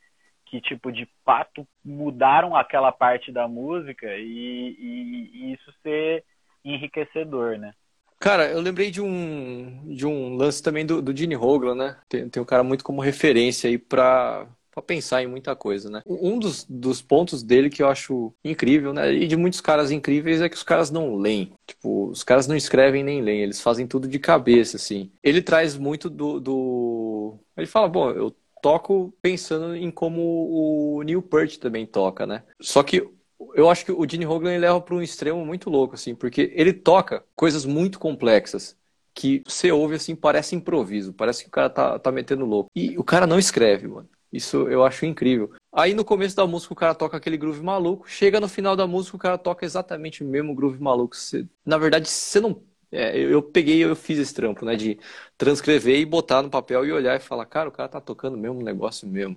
[0.47, 6.25] que tipo de fato mudaram aquela parte da música e, e, e isso ser
[6.65, 7.73] enriquecedor, né?
[8.19, 12.01] Cara, eu lembrei de um, de um lance também do, do Gene Hoglan, né?
[12.09, 14.47] Tem, tem um cara muito como referência aí pra,
[14.81, 16.03] pra pensar em muita coisa, né?
[16.07, 19.13] Um dos, dos pontos dele que eu acho incrível, né?
[19.13, 21.53] E de muitos caras incríveis é que os caras não leem.
[21.67, 25.11] Tipo, os caras não escrevem nem leem, eles fazem tudo de cabeça, assim.
[25.23, 26.41] Ele traz muito do.
[26.41, 27.39] do...
[27.57, 32.43] Ele fala, bom, eu toco pensando em como o Neil Peart também toca, né?
[32.61, 33.07] Só que
[33.55, 36.73] eu acho que o Gene Hoglan leva para um extremo muito louco, assim, porque ele
[36.73, 38.77] toca coisas muito complexas
[39.15, 42.71] que você ouve assim, parece improviso, parece que o cara tá, tá metendo louco.
[42.75, 44.09] E o cara não escreve, mano.
[44.33, 45.53] Isso eu acho incrível.
[45.73, 48.87] Aí no começo da música o cara toca aquele groove maluco, chega no final da
[48.87, 51.17] música o cara toca exatamente o mesmo groove maluco.
[51.65, 52.63] Na verdade, você não.
[52.93, 54.77] É, eu, eu peguei, eu fiz esse trampo, né?
[54.77, 54.99] De
[55.39, 58.39] transcrever e botar no papel e olhar e falar, cara, o cara tá tocando o
[58.39, 59.37] mesmo negócio mesmo.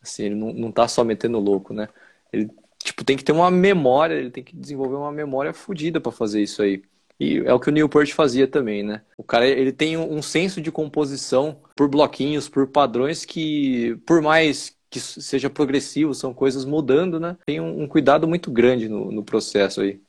[0.00, 1.88] Assim, ele não, não tá só metendo louco, né?
[2.32, 2.50] Ele
[2.82, 6.42] tipo, tem que ter uma memória, ele tem que desenvolver uma memória fodida para fazer
[6.42, 6.82] isso aí.
[7.18, 9.02] E é o que o Newport fazia também, né?
[9.16, 14.76] O cara, ele tem um senso de composição por bloquinhos, por padrões que, por mais
[14.90, 17.36] que seja progressivo, são coisas mudando, né?
[17.46, 20.00] Tem um, um cuidado muito grande no, no processo aí.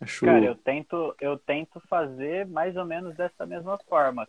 [0.00, 0.24] Acho...
[0.24, 4.26] Cara, eu tento, eu tento fazer mais ou menos dessa mesma forma.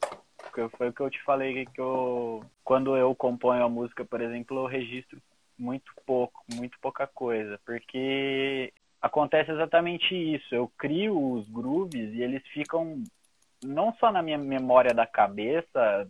[0.78, 4.58] Foi o que eu te falei que eu, quando eu componho a música, por exemplo,
[4.58, 5.22] eu registro
[5.58, 10.54] muito pouco, muito pouca coisa, porque acontece exatamente isso.
[10.54, 13.04] Eu crio os grooves e eles ficam
[13.64, 16.08] não só na minha memória da cabeça,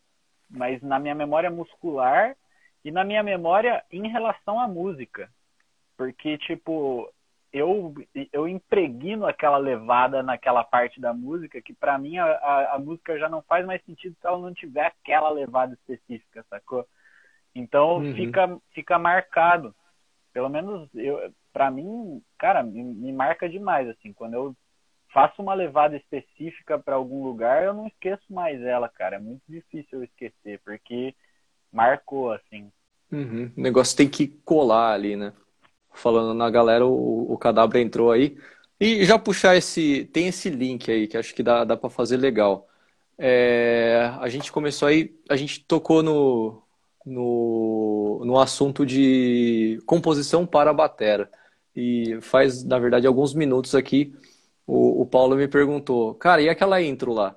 [0.50, 2.36] mas na minha memória muscular
[2.84, 5.30] e na minha memória em relação à música.
[5.96, 7.12] Porque, tipo,
[7.54, 7.94] eu,
[8.32, 13.18] eu impregno aquela levada naquela parte da música que para mim a, a, a, música
[13.20, 16.88] já não faz mais sentido se ela não tiver aquela levada específica, sacou?
[17.54, 18.16] Então uhum.
[18.16, 19.76] fica, fica marcado.
[20.34, 24.14] Pelo menos eu, para mim, cara, me, me, marca demais assim.
[24.14, 24.56] Quando eu
[25.14, 29.18] faço uma levada específica para algum lugar, eu não esqueço mais ela, cara.
[29.18, 31.16] É muito difícil eu esquecer porque
[31.72, 32.72] marcou assim.
[33.12, 33.52] Uhum.
[33.56, 35.34] O negócio tem que colar ali, né?
[35.94, 38.38] Falando na galera, o, o Cadabra entrou aí.
[38.80, 40.06] E já puxar esse.
[40.06, 42.68] Tem esse link aí que acho que dá, dá para fazer legal.
[43.18, 46.64] É, a gente começou aí, a gente tocou no,
[47.06, 51.30] no, no assunto de composição para a batera.
[51.76, 54.14] E faz, na verdade, alguns minutos aqui,
[54.68, 57.36] o, o Paulo me perguntou, cara, e aquela intro lá?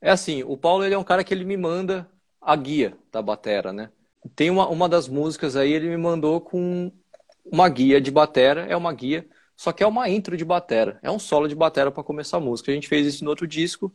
[0.00, 2.08] É assim, o Paulo ele é um cara que ele me manda
[2.40, 3.90] a guia da batera, né?
[4.36, 6.92] Tem uma, uma das músicas aí, ele me mandou com
[7.44, 11.10] uma guia de batera, é uma guia, só que é uma intro de batera, é
[11.10, 12.70] um solo de batera para começar a música.
[12.72, 13.94] A gente fez isso no outro disco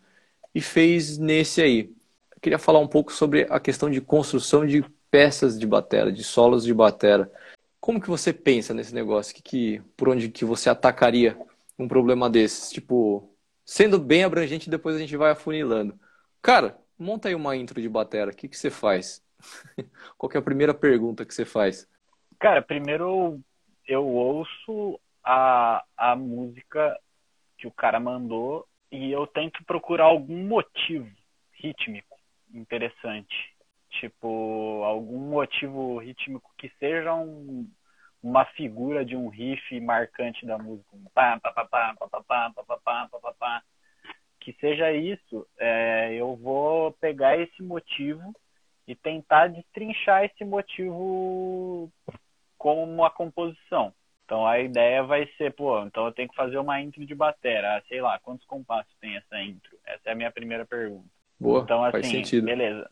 [0.53, 1.93] e fez nesse aí.
[2.35, 6.23] Eu queria falar um pouco sobre a questão de construção de peças de batera, de
[6.23, 7.31] solos de batera.
[7.79, 9.33] Como que você pensa nesse negócio?
[9.35, 11.37] Que, que, por onde que você atacaria
[11.77, 12.69] um problema desses?
[12.69, 13.33] Tipo,
[13.65, 15.97] sendo bem abrangente, depois a gente vai afunilando.
[16.41, 18.31] Cara, monta aí uma intro de batera.
[18.31, 19.23] O que, que você faz?
[20.17, 21.87] Qual é a primeira pergunta que você faz?
[22.37, 23.39] Cara, primeiro
[23.87, 26.97] eu ouço a, a música
[27.57, 31.09] que o cara mandou e eu tento procurar algum motivo
[31.53, 32.17] rítmico
[32.53, 33.53] interessante
[33.89, 37.67] tipo algum motivo rítmico que seja um,
[38.21, 42.23] uma figura de um riff marcante da música, um pá, pá, pá, pá, pá, pá,
[42.23, 43.63] pá, pá, pá, pá, pá, pá,
[44.39, 48.33] que seja isso, é, eu vou pegar esse motivo
[48.87, 51.91] e tentar destrinchar esse motivo
[52.57, 53.93] como uma composição.
[54.25, 57.77] Então a ideia vai ser, pô, então eu tenho que fazer uma intro de batera,
[57.77, 59.75] ah, sei lá, quantos compassos tem essa intro?
[59.85, 61.07] Essa é a minha primeira pergunta.
[61.39, 62.45] Boa, então assim, faz sentido.
[62.45, 62.89] beleza,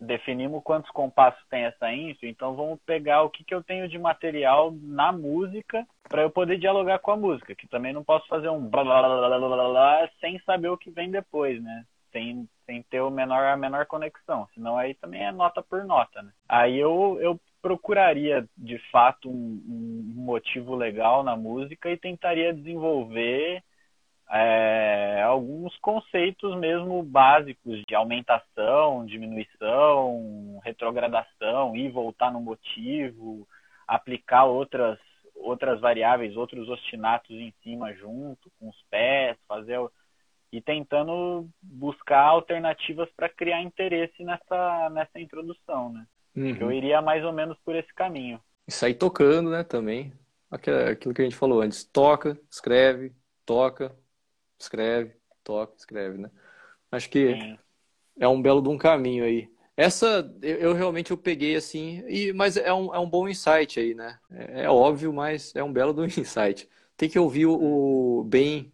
[0.00, 3.98] definimos quantos compassos tem essa intro, então vamos pegar o que, que eu tenho de
[3.98, 8.48] material na música para eu poder dialogar com a música, que também não posso fazer
[8.48, 11.84] um blá, blá, blá, blá, blá, blá sem saber o que vem depois, né?
[12.12, 16.22] Sem, sem ter o menor, a menor conexão, senão aí também é nota por nota,
[16.22, 16.30] né?
[16.48, 23.62] Aí eu, eu procuraria, de fato, um, um motivo legal na música e tentaria desenvolver
[24.36, 33.46] é, alguns conceitos mesmo básicos de aumentação, diminuição, retrogradação, ir voltar no motivo,
[33.86, 34.98] aplicar outras
[35.36, 39.78] outras variáveis, outros ostinatos em cima junto com os pés, fazer
[40.50, 46.06] e tentando buscar alternativas para criar interesse nessa nessa introdução, né?
[46.36, 46.56] Uhum.
[46.56, 48.40] Eu iria mais ou menos por esse caminho.
[48.66, 50.12] E sair tocando, né, também.
[50.50, 53.12] Aquilo que a gente falou antes, toca, escreve,
[53.44, 53.94] toca,
[54.64, 56.30] escreve, toca, escreve, né?
[56.90, 57.58] Acho que Sim.
[58.18, 59.48] é um belo de um caminho aí.
[59.76, 63.80] Essa eu, eu, realmente eu peguei assim, e, mas é um, é um bom insight
[63.80, 64.18] aí, né?
[64.30, 66.68] É, é óbvio, mas é um belo do insight.
[66.96, 68.72] Tem que ouvir o, o, bem,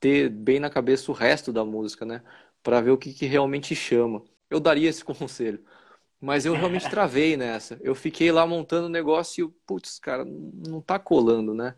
[0.00, 2.22] ter bem na cabeça o resto da música, né?
[2.62, 4.24] Para ver o que, que realmente chama.
[4.50, 5.64] Eu daria esse conselho.
[6.20, 7.78] Mas eu realmente travei nessa.
[7.82, 11.74] Eu fiquei lá montando o negócio e, putz, cara, não tá colando, né?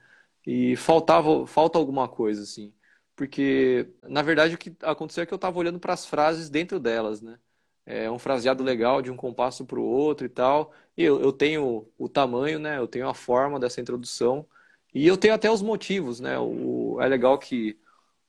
[0.46, 2.74] E faltava, falta alguma coisa, assim.
[3.22, 6.80] Porque, na verdade, o que aconteceu é que eu tava olhando para as frases dentro
[6.80, 7.38] delas, né?
[7.86, 10.72] é um fraseado legal de um compasso para o outro e tal.
[10.96, 12.78] E eu, eu tenho o tamanho, né?
[12.78, 14.46] Eu tenho a forma dessa introdução
[14.94, 16.38] e eu tenho até os motivos, né?
[16.38, 17.78] O, é legal que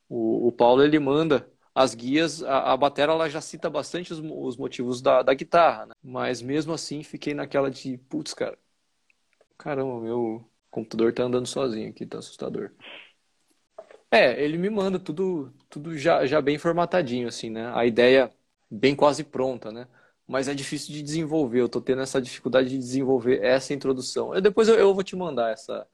[0.09, 4.19] o, o Paulo ele manda as guias, a, a batera ela já cita bastante os,
[4.21, 5.93] os motivos da, da guitarra, né?
[6.03, 8.57] Mas mesmo assim fiquei naquela de, putz, cara,
[9.57, 12.71] caramba, meu computador tá andando sozinho aqui, tá assustador.
[14.13, 17.71] É, ele me manda tudo, tudo já, já bem formatadinho, assim, né?
[17.73, 18.31] A ideia
[18.69, 19.87] bem quase pronta, né?
[20.27, 21.61] Mas é difícil de desenvolver.
[21.61, 24.35] Eu tô tendo essa dificuldade de desenvolver essa introdução.
[24.35, 25.87] Eu, depois eu, eu vou te mandar essa,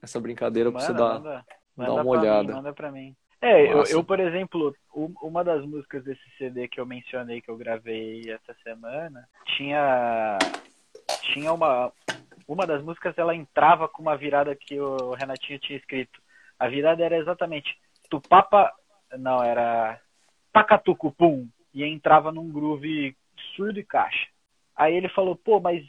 [0.00, 1.44] essa brincadeira para você dar, manda,
[1.76, 2.48] manda dar uma olhada.
[2.48, 3.16] Mim, manda para mim.
[3.40, 4.72] É, eu, eu, por exemplo,
[5.20, 10.38] uma das músicas desse CD que eu mencionei que eu gravei essa semana tinha
[11.20, 11.92] tinha uma
[12.48, 16.24] uma das músicas ela entrava com uma virada que o Renatinho tinha escrito.
[16.58, 17.76] A virada era exatamente
[18.08, 18.72] Tupapa,
[19.18, 20.00] não, era
[20.52, 23.16] Pacatucupum, e entrava num groove
[23.54, 24.26] surdo e caixa.
[24.74, 25.84] Aí ele falou, pô, mas,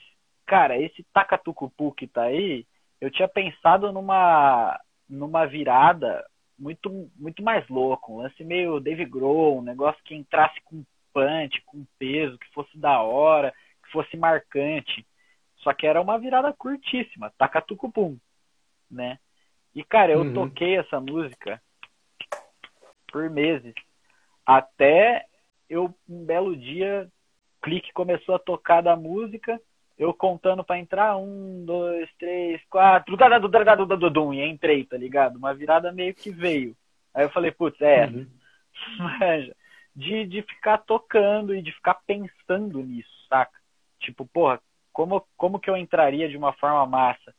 [0.46, 2.66] cara, esse Takatukupu que tá aí,
[3.00, 6.26] eu tinha pensado numa, numa virada
[6.58, 11.62] muito, muito mais louco, um lance meio Dave Grohl, um negócio que entrasse com punch,
[11.66, 13.54] com peso, que fosse da hora,
[13.84, 15.06] que fosse marcante.
[15.58, 18.18] Só que era uma virada curtíssima, Takatucupum,
[18.90, 19.20] né?
[19.78, 20.34] E, cara, eu uhum.
[20.34, 21.62] toquei essa música
[23.12, 23.76] por meses.
[24.44, 25.24] Até
[25.70, 27.08] eu um belo dia,
[27.62, 29.62] clique começou a tocar da música,
[29.96, 33.16] eu contando para entrar, um, dois, três, quatro,
[34.34, 35.36] e entrei, tá ligado?
[35.36, 36.76] Uma virada meio que veio.
[37.13, 38.18] Aí eu falei, putz, é essa.
[38.18, 39.54] Uhum.
[39.96, 43.56] de, de ficar tocando e de ficar pensando nisso, saca?
[44.00, 44.60] Tipo, porra,
[44.92, 47.32] como, como que eu entraria de uma forma massa?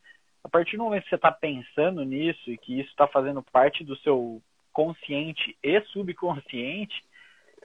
[0.48, 3.84] A partir do momento que você está pensando nisso e que isso está fazendo parte
[3.84, 4.40] do seu
[4.72, 7.04] consciente e subconsciente,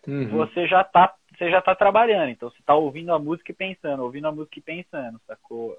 [0.06, 0.28] uhum.
[0.28, 2.30] você já tá você já tá trabalhando.
[2.30, 5.78] Então você tá ouvindo a música e pensando, ouvindo a música e pensando, sacou?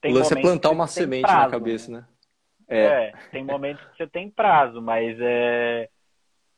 [0.00, 2.04] Tem o lance é plantar uma semente prazo, na cabeça, né?
[2.68, 2.78] É.
[2.78, 3.12] é.
[3.32, 5.88] tem momentos que você tem prazo, mas é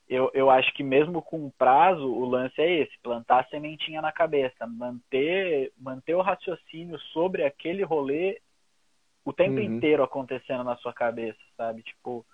[0.06, 4.12] eu, eu acho que mesmo com prazo, o lance é esse, plantar a sementinha na
[4.12, 8.38] cabeça, manter, manter o raciocínio sobre aquele rolê
[9.24, 9.62] o tempo uhum.
[9.76, 11.82] inteiro acontecendo na sua cabeça, sabe?
[11.82, 12.24] Tipo,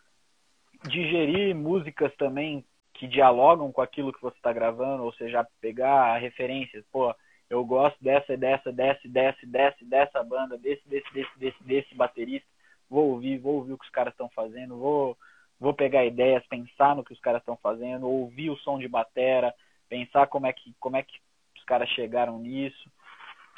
[0.84, 6.84] digerir músicas também que dialogam com aquilo que você está gravando, ou seja, pegar referências,
[6.90, 7.14] pô,
[7.48, 12.46] eu gosto dessa, dessa, dessa, dessa, dessa, dessa banda, desse, desse, desse, desse, desse baterista,
[12.90, 15.16] vou ouvir, vou ouvir o que os caras estão fazendo, vou,
[15.60, 19.54] vou pegar ideias, pensar no que os caras estão fazendo, ouvir o som de batera,
[19.88, 21.18] pensar como é que, como é que
[21.56, 22.90] os caras chegaram nisso.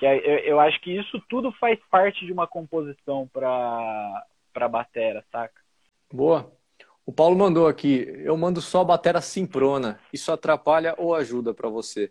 [0.01, 5.23] Que eu, eu acho que isso tudo faz parte de uma composição para para batera,
[5.31, 5.61] saca?
[6.13, 6.51] Boa.
[7.05, 10.01] O Paulo mandou aqui, eu mando só a batera simprona.
[10.13, 12.11] Isso atrapalha ou ajuda para você?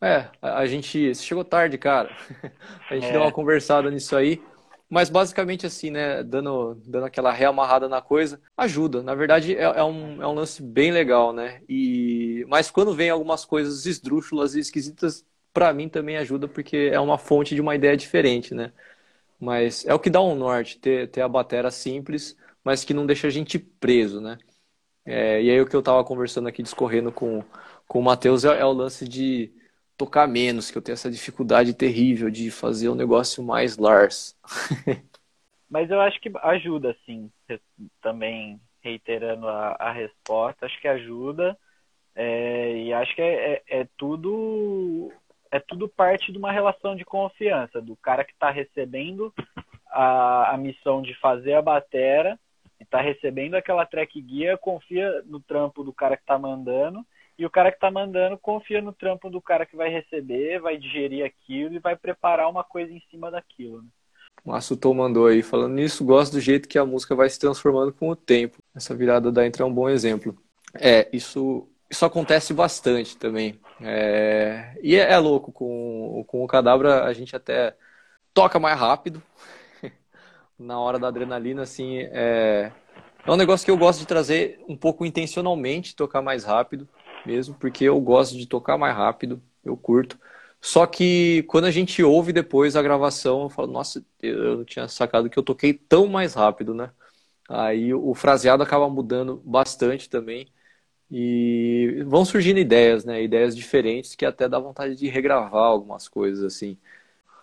[0.00, 2.10] É, a, a, gente chegou tarde, cara.
[2.88, 3.12] a gente é.
[3.12, 4.42] deu uma conversada nisso aí.
[4.88, 9.02] Mas basicamente assim, né, dando, dando aquela reamarrada na coisa, ajuda.
[9.02, 11.62] Na verdade, é, é, um, é um lance bem legal, né?
[11.68, 17.00] E, mas quando vem algumas coisas esdrúxulas e esquisitas, para mim também ajuda, porque é
[17.00, 18.72] uma fonte de uma ideia diferente, né?
[19.38, 23.06] Mas é o que dá um norte, ter, ter a batera simples, mas que não
[23.06, 24.38] deixa a gente preso, né?
[25.04, 27.42] É, e aí o que eu estava conversando aqui, discorrendo com,
[27.88, 29.52] com o Matheus, é, é, o lance de
[29.96, 34.36] tocar menos, que eu tenho essa dificuldade terrível de fazer um negócio mais Lars.
[35.68, 37.30] mas eu acho que ajuda, sim,
[38.00, 41.56] também reiterando a, a resposta, acho que ajuda.
[42.14, 45.12] É, e acho que é, é, é, tudo
[45.50, 49.32] é tudo parte de uma relação de confiança do cara que está recebendo
[49.90, 52.38] a, a missão de fazer a batera
[52.90, 57.06] está recebendo aquela track guia, confia no trampo do cara que está mandando,
[57.38, 60.76] e o cara que está mandando confia no trampo do cara que vai receber, vai
[60.76, 63.82] digerir aquilo e vai preparar uma coisa em cima daquilo.
[63.82, 63.88] Né?
[64.44, 67.92] O Assutou mandou aí, falando nisso, gosto do jeito que a música vai se transformando
[67.92, 68.58] com o tempo.
[68.74, 70.36] Essa virada da intro é um bom exemplo.
[70.74, 73.60] É, isso, isso acontece bastante também.
[73.80, 77.76] É, e é, é louco, com, com o Cadabra a gente até
[78.34, 79.22] toca mais rápido,
[80.58, 82.72] na hora da adrenalina, assim, é...
[83.26, 86.88] é um negócio que eu gosto de trazer um pouco intencionalmente, tocar mais rápido
[87.26, 90.18] mesmo, porque eu gosto de tocar mais rápido, eu curto.
[90.60, 94.88] Só que quando a gente ouve depois a gravação, eu falo, nossa, eu não tinha
[94.88, 96.90] sacado que eu toquei tão mais rápido, né?
[97.48, 100.48] Aí o fraseado acaba mudando bastante também.
[101.10, 103.22] E vão surgindo ideias, né?
[103.22, 106.78] Ideias diferentes que até dá vontade de regravar algumas coisas, assim.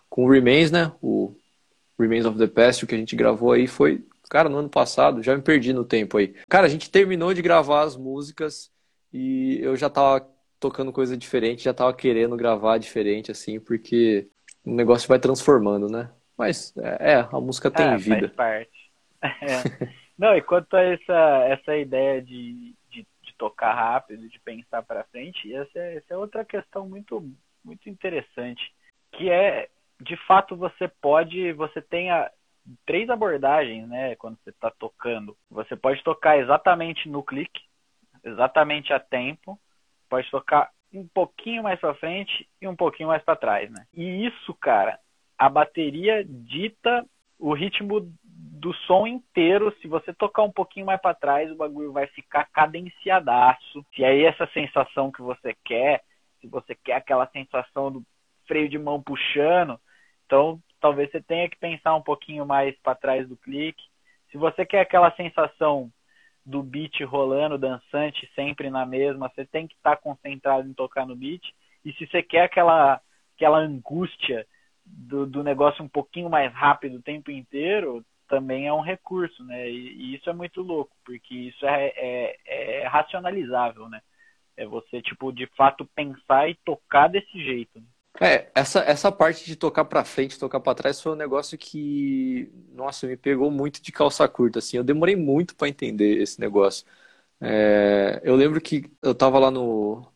[0.09, 0.91] Com o Remains, né?
[1.01, 1.35] O
[1.99, 5.21] Remains of the Past, o que a gente gravou aí foi, cara, no ano passado,
[5.21, 6.33] já me perdi no tempo aí.
[6.47, 8.71] Cara, a gente terminou de gravar as músicas
[9.11, 10.25] e eu já tava
[10.59, 14.27] tocando coisa diferente, já tava querendo gravar diferente, assim, porque
[14.65, 16.09] o negócio vai transformando, né?
[16.37, 18.29] Mas, é, é a música tem ah, vida.
[18.29, 18.77] Faz parte.
[19.41, 19.97] É.
[20.17, 22.76] Não, e quanto a essa, essa ideia de, de, de
[23.37, 27.23] tocar rápido, de pensar para frente, essa é, essa é outra questão muito,
[27.63, 28.73] muito interessante,
[29.11, 29.69] que é,
[30.01, 32.31] de fato, você pode, você tem a,
[32.85, 35.35] três abordagens, né, quando você está tocando.
[35.49, 37.61] Você pode tocar exatamente no clique,
[38.23, 39.59] exatamente a tempo,
[40.09, 43.85] pode tocar um pouquinho mais para frente e um pouquinho mais para trás, né?
[43.93, 44.99] E isso, cara,
[45.37, 47.05] a bateria dita
[47.39, 48.11] o ritmo
[48.57, 49.73] do som inteiro.
[49.81, 53.85] Se você tocar um pouquinho mais para trás, o bagulho vai ficar cadenciadaço.
[53.95, 56.03] Se aí essa sensação que você quer,
[56.41, 58.03] se você quer aquela sensação do
[58.47, 59.79] freio de mão puxando,
[60.25, 63.83] então talvez você tenha que pensar um pouquinho mais para trás do clique.
[64.31, 65.91] Se você quer aquela sensação
[66.45, 71.05] do beat rolando, dançante, sempre na mesma, você tem que estar tá concentrado em tocar
[71.05, 71.43] no beat.
[71.83, 73.01] E se você quer aquela,
[73.35, 74.47] aquela angústia
[74.85, 79.69] do, do negócio um pouquinho mais rápido o tempo inteiro, também é um recurso, né?
[79.69, 84.01] E, e isso é muito louco, porque isso é, é, é, racionalizável, né?
[84.55, 87.79] É você, tipo, de fato pensar e tocar desse jeito.
[87.79, 87.85] Né?
[88.19, 92.51] É, essa, essa parte de tocar para frente, tocar para trás foi um negócio que,
[92.73, 94.77] nossa, me pegou muito de calça curta, assim.
[94.77, 96.85] Eu demorei muito para entender esse negócio.
[97.39, 100.11] É, eu lembro que eu tava lá no,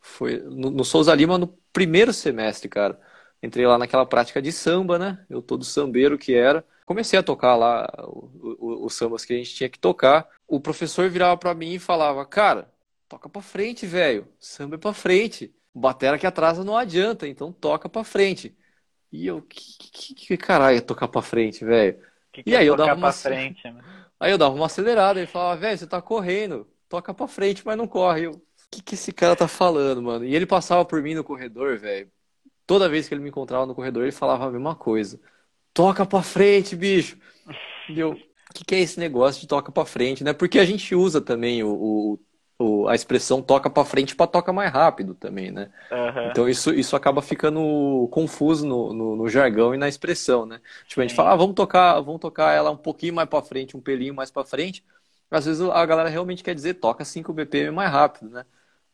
[0.00, 3.00] foi no, no Souza Lima no primeiro semestre, cara.
[3.42, 5.24] Entrei lá naquela prática de samba, né?
[5.28, 6.64] Eu todo sambeiro que era.
[6.92, 7.88] Comecei a tocar lá
[8.58, 10.28] os sambas que a gente tinha que tocar.
[10.46, 12.70] O professor virava para mim e falava: "Cara,
[13.08, 14.28] toca para frente, velho.
[14.38, 18.56] Samba é para frente." batera que atrasa não adianta, então toca pra frente.
[19.10, 21.98] E eu, que, que, que caralho é tocar pra frente, velho?
[22.46, 23.82] e aí é eu dava uma frente, né?
[24.18, 27.76] Aí eu dava uma acelerada e falava, velho, você tá correndo, toca pra frente, mas
[27.76, 28.26] não corre.
[28.26, 30.24] Eu, o que, que esse cara tá falando, mano?
[30.24, 32.08] E ele passava por mim no corredor, velho.
[32.64, 35.20] Toda vez que ele me encontrava no corredor, ele falava a mesma coisa.
[35.74, 37.16] Toca pra frente, bicho.
[37.88, 38.12] E eu,
[38.50, 40.32] o que, que é esse negócio de toca pra frente, né?
[40.32, 42.18] Porque a gente usa também o, o
[42.62, 45.70] o, a expressão toca para frente para toca mais rápido também, né?
[45.90, 46.30] Uhum.
[46.30, 50.60] Então isso, isso acaba ficando confuso no, no, no, jargão e na expressão, né?
[50.86, 53.76] Tipo, a gente fala, ah, vamos tocar, vamos tocar ela um pouquinho mais para frente,
[53.76, 54.84] um pelinho mais para frente.
[55.30, 58.44] Às vezes a galera realmente quer dizer toca 5 BPM mais rápido, né?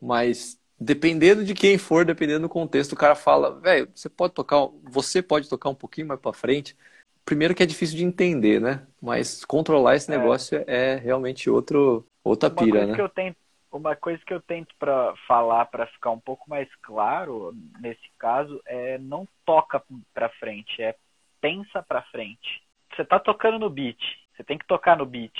[0.01, 4.69] Mas dependendo de quem for, dependendo do contexto, o cara fala, velho, você pode tocar,
[4.85, 6.77] você pode tocar um pouquinho mais para frente.
[7.25, 8.87] Primeiro que é difícil de entender, né?
[9.03, 10.17] Mas controlar esse é.
[10.17, 12.95] negócio é, é realmente outro outra pira, né?
[12.95, 13.37] Que eu tento
[13.71, 18.61] uma coisa que eu tento para falar para ficar um pouco mais claro nesse caso
[18.67, 19.83] é não toca
[20.15, 20.95] para frente, é
[21.41, 22.63] pensa para frente.
[22.95, 24.01] Você tá tocando no beat,
[24.35, 25.35] você tem que tocar no beat,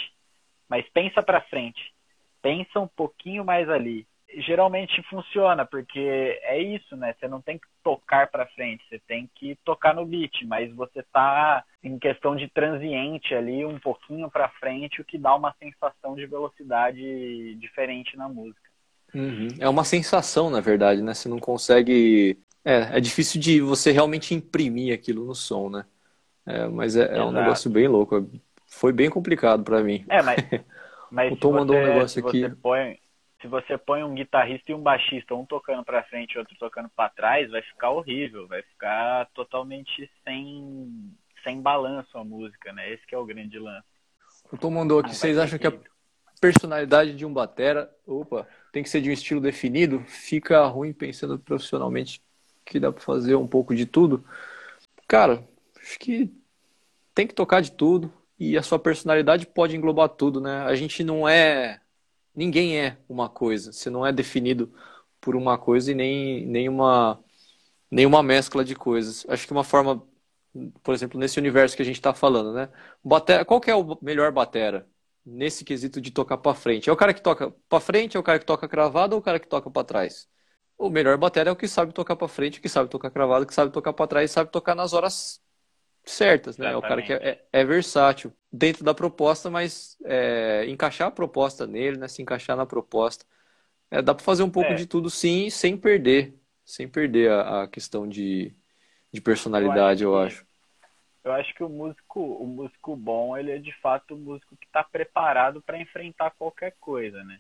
[0.69, 1.93] mas pensa para frente.
[2.43, 4.07] Pensa um pouquinho mais ali
[4.37, 7.15] geralmente funciona, porque é isso, né?
[7.19, 11.03] Você não tem que tocar para frente, você tem que tocar no beat, mas você
[11.13, 16.15] tá em questão de transiente ali um pouquinho para frente, o que dá uma sensação
[16.15, 18.69] de velocidade diferente na música.
[19.15, 19.49] Uhum.
[19.59, 21.15] É uma sensação, na verdade, né?
[21.15, 22.39] Você não consegue.
[22.65, 25.87] É, é difícil de você realmente imprimir aquilo no som, né?
[26.45, 28.31] É, mas é, é um negócio bem louco.
[28.67, 30.05] Foi bem complicado para mim.
[30.09, 30.37] É, mas.
[31.11, 32.47] mas o Tom mandou um negócio aqui.
[32.57, 32.99] Põe
[33.41, 36.89] se você põe um guitarrista e um baixista, um tocando para frente e outro tocando
[36.89, 41.13] para trás, vai ficar horrível, vai ficar totalmente sem,
[41.45, 42.93] sem balanço a música, né?
[42.93, 43.87] Esse é o grande lance.
[44.51, 45.73] O Tom mandou aqui, vocês acham que a
[46.41, 50.01] personalidade de um batera, opa, tem que ser de um estilo definido?
[50.07, 52.21] Fica ruim pensando profissionalmente
[52.65, 54.25] que dá para fazer um pouco de tudo?
[55.07, 55.47] Cara,
[55.81, 56.33] acho que
[57.15, 60.63] tem que tocar de tudo e a sua personalidade pode englobar tudo, né?
[60.65, 61.81] A gente não é
[62.39, 63.73] ninguém é uma coisa.
[63.73, 64.73] Você não é definido
[65.21, 67.23] por uma coisa e nem, nem, uma,
[67.91, 69.27] nem uma mescla de coisas.
[69.29, 70.07] Acho que uma forma,
[70.83, 72.71] por exemplo, nesse universo que a gente está falando, né?
[73.05, 74.89] Batera, qual que é o melhor batera?
[75.25, 76.89] Nesse quesito de tocar para frente.
[76.91, 79.25] É o cara que toca para frente, é o cara que toca cravado ou o
[79.25, 80.29] cara que toca para trás?
[80.79, 83.55] O melhor batera é o que sabe tocar para frente, que sabe tocar cravado, que
[83.55, 85.43] sabe tocar para trás, sabe tocar nas horas
[86.11, 86.71] certas, né?
[86.71, 86.85] Exatamente.
[86.85, 91.13] É o cara que é, é, é, versátil dentro da proposta, mas é, encaixar a
[91.13, 92.09] proposta nele, né?
[92.09, 93.25] Se encaixar na proposta.
[93.91, 94.75] É, dá para fazer um pouco é.
[94.75, 96.35] de tudo sim, sem perder.
[96.65, 98.55] sem perder a, a questão de,
[99.13, 100.47] de personalidade, eu acho.
[101.25, 104.67] Eu acho que o músico, o músico bom, ele é de fato o músico que
[104.67, 107.39] está preparado para enfrentar qualquer coisa, né?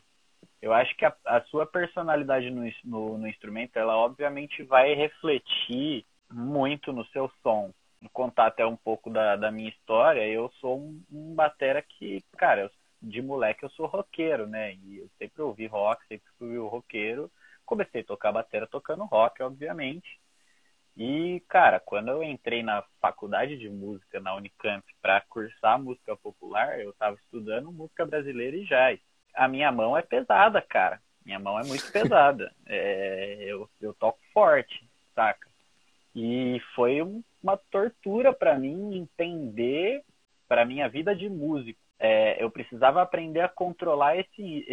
[0.60, 6.04] Eu acho que a, a sua personalidade no, no, no, instrumento, ela obviamente vai refletir
[6.30, 7.72] muito no seu som.
[8.12, 10.26] Contar até um pouco da, da minha história.
[10.26, 12.70] Eu sou um, um batera que, cara, eu,
[13.02, 14.74] de moleque eu sou roqueiro, né?
[14.74, 17.30] E eu sempre ouvi rock, sempre fui o roqueiro.
[17.64, 20.18] Comecei a tocar batera tocando rock, obviamente.
[20.98, 26.80] E, cara, quando eu entrei na faculdade de música na Unicamp para cursar música popular,
[26.80, 28.98] eu estava estudando música brasileira e jazz.
[29.32, 31.00] A minha mão é pesada, cara.
[31.24, 32.52] Minha mão é muito pesada.
[32.66, 35.48] É, eu, eu toco forte, saca?
[36.16, 37.00] E foi
[37.42, 40.02] uma tortura para mim entender
[40.46, 41.78] para minha vida de músico.
[41.98, 44.66] É, eu precisava aprender a controlar esse,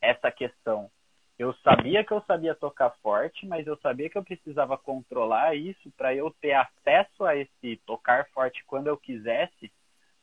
[0.00, 0.90] essa questão
[1.38, 5.90] eu sabia que eu sabia tocar forte, mas eu sabia que eu precisava controlar isso
[5.96, 9.70] para eu ter acesso a esse tocar forte quando eu quisesse,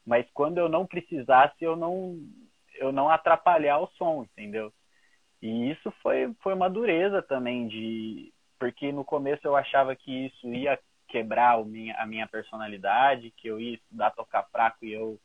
[0.05, 2.17] mas quando eu não precisasse, eu não
[2.75, 4.73] eu não atrapalhar o som, entendeu?
[5.39, 10.47] E isso foi foi uma dureza também de porque no começo eu achava que isso
[10.51, 10.79] ia
[11.13, 15.19] quebrar o minha, a minha personalidade, que eu ia estudar tocar fraco e eu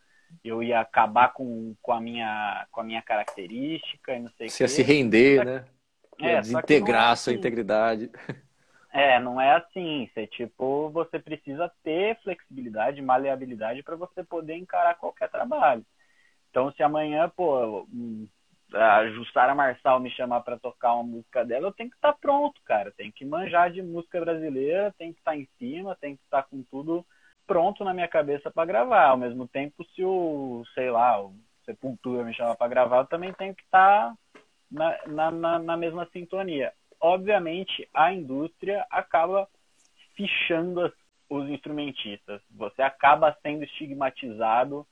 [0.44, 4.64] eu ia acabar com, com a minha com a minha característica e não sei Você
[4.64, 5.64] ia se render, né?
[6.20, 7.38] É, desintegrar é a sua assim.
[7.38, 8.10] integridade.
[8.92, 10.10] É, não é assim.
[10.12, 15.84] Você, tipo, você precisa ter flexibilidade, maleabilidade para você poder encarar qualquer trabalho.
[16.50, 17.86] Então, se amanhã, pô,
[18.74, 22.18] a Jussara Marçal me chamar para tocar uma música dela, eu tenho que estar tá
[22.18, 22.92] pronto, cara.
[22.92, 26.42] Tem que manjar de música brasileira, tem que estar tá em cima, tem que estar
[26.42, 27.04] tá com tudo
[27.46, 29.06] pronto na minha cabeça para gravar.
[29.06, 33.32] Ao mesmo tempo, se o, sei lá, o Sepultura me chamar para gravar, eu também
[33.32, 34.14] tenho que estar
[34.70, 36.72] na, na, na mesma sintonia.
[37.00, 39.48] Obviamente, a indústria acaba
[40.14, 40.92] fichando
[41.30, 42.42] os instrumentistas.
[42.50, 44.86] Você acaba sendo estigmatizado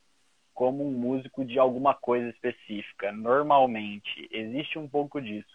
[0.56, 3.12] como um músico de alguma coisa específica.
[3.12, 5.46] Normalmente, existe um pouco disso.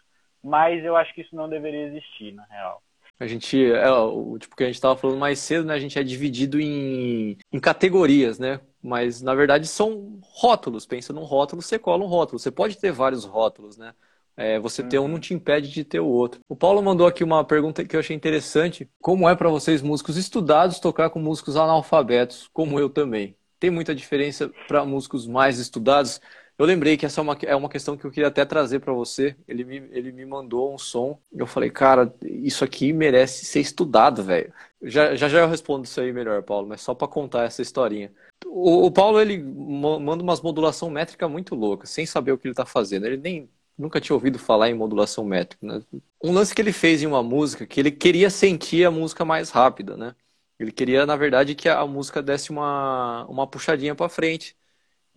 [0.44, 2.82] Mas eu acho que isso não deveria existir, na real.
[3.20, 5.74] A gente, é, o tipo que a gente estava falando mais cedo, né?
[5.74, 8.62] A gente é dividido em, em categorias, né?
[8.82, 10.86] Mas na verdade são rótulos.
[10.86, 12.40] Pensa num rótulo, você cola um rótulo.
[12.40, 13.94] Você pode ter vários rótulos, né?
[14.38, 16.40] É, você ter um não te impede de ter o outro.
[16.48, 18.90] O Paulo mandou aqui uma pergunta que eu achei interessante.
[19.00, 23.36] Como é para vocês, músicos estudados, tocar com músicos analfabetos, como eu também?
[23.62, 26.20] Tem muita diferença para músicos mais estudados?
[26.58, 28.92] Eu lembrei que essa é uma, é uma questão que eu queria até trazer para
[28.92, 29.36] você.
[29.48, 31.20] Ele me, ele me mandou um som.
[31.32, 34.52] Eu falei, cara, isso aqui merece ser estudado, velho.
[34.82, 38.12] Já, já já eu respondo isso aí melhor, Paulo, mas só para contar essa historinha.
[38.48, 42.54] O, o, Paulo, ele manda umas modulação métrica muito louca, sem saber o que ele
[42.54, 43.06] está fazendo.
[43.06, 43.48] Ele nem
[43.78, 45.68] nunca tinha ouvido falar em modulação métrica.
[45.68, 45.84] Né?
[46.24, 49.52] Um lance que ele fez em uma música, que ele queria sentir a música mais
[49.52, 50.16] rápida, né?
[50.62, 54.56] Ele queria, na verdade, que a música desse uma, uma puxadinha para frente,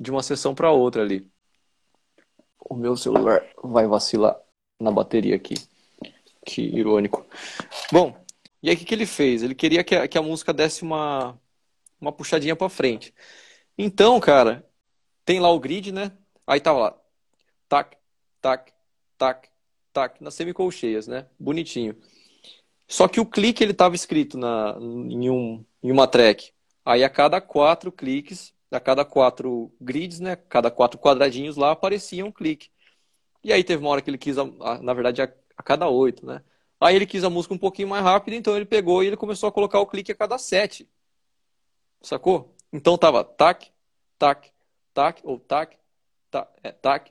[0.00, 1.30] de uma sessão para outra ali.
[2.58, 4.40] O meu celular vai vacilar
[4.80, 5.54] na bateria aqui.
[6.46, 7.26] Que irônico.
[7.92, 8.16] Bom,
[8.62, 9.42] e aí o que, que ele fez?
[9.42, 11.38] Ele queria que a, que a música desse uma,
[12.00, 13.14] uma puxadinha para frente.
[13.76, 14.66] Então, cara,
[15.26, 16.16] tem lá o grid, né?
[16.46, 16.98] Aí tava lá.
[17.68, 17.98] Tac,
[18.40, 18.72] tac,
[19.18, 19.48] tac,
[19.92, 21.26] tac, nas semicolcheias, né?
[21.38, 21.94] Bonitinho.
[22.86, 26.52] Só que o clique ele estava escrito na, em, um, em uma track.
[26.84, 30.36] Aí a cada quatro cliques, a cada quatro grids, né?
[30.36, 32.68] Cada quatro quadradinhos lá aparecia um clique.
[33.42, 35.88] E aí teve uma hora que ele quis, a, a, na verdade, a, a cada
[35.88, 36.42] oito, né?
[36.80, 39.48] Aí ele quis a música um pouquinho mais rápida, então ele pegou e ele começou
[39.48, 40.88] a colocar o clique a cada sete.
[42.02, 42.54] Sacou?
[42.72, 43.70] Então tava tac,
[44.18, 44.50] tac,
[44.92, 45.76] tac, ou tac,
[46.30, 47.10] tac, é, tac,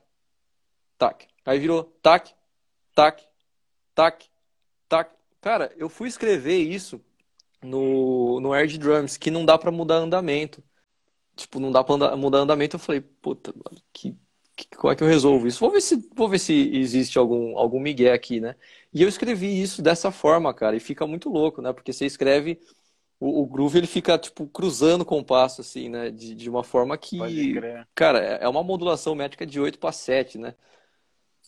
[0.98, 1.28] tac.
[1.46, 2.32] Aí virou tac,
[2.94, 3.24] tac,
[3.96, 4.26] tac,
[4.88, 5.12] tac.
[5.44, 7.02] Cara, eu fui escrever isso
[7.62, 10.64] no, no Air Drums, que não dá para mudar andamento.
[11.36, 12.78] Tipo, não dá pra mudar andamento.
[12.78, 14.16] Eu falei, puta, mano, que,
[14.56, 15.60] que, como é que eu resolvo isso?
[15.60, 18.56] Vou ver se, vou ver se existe algum, algum migué aqui, né?
[18.94, 21.74] E eu escrevi isso dessa forma, cara, e fica muito louco, né?
[21.74, 22.62] Porque você escreve
[23.20, 26.98] o, o, groove ele fica tipo cruzando o compasso assim, né, de, de uma forma
[26.98, 27.18] que,
[27.94, 30.56] cara, é, é uma modulação métrica de 8 para 7, né?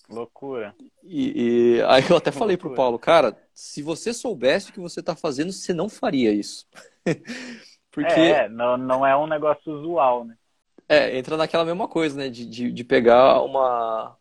[0.09, 0.75] Loucura.
[1.03, 2.69] E, e, aí eu até falei Loucura.
[2.69, 6.67] pro Paulo, cara, se você soubesse o que você tá fazendo, você não faria isso.
[7.91, 8.11] Porque...
[8.11, 10.35] É, não, não é um negócio usual, né?
[10.87, 12.29] É, entra naquela mesma coisa, né?
[12.29, 14.15] De, de, de pegar uma,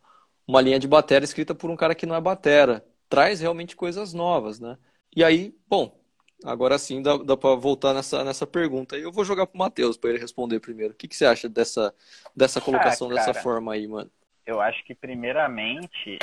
[0.46, 2.84] uma linha de batera escrita por um cara que não é batera.
[3.08, 4.78] Traz realmente coisas novas, né?
[5.14, 6.00] E aí, bom,
[6.44, 8.96] agora sim dá, dá para voltar nessa, nessa pergunta.
[8.96, 10.94] Eu vou jogar pro Matheus para ele responder primeiro.
[10.94, 11.94] O que, que você acha dessa,
[12.34, 14.10] dessa colocação ah, dessa forma aí, mano?
[14.46, 16.18] Eu acho que primeiramente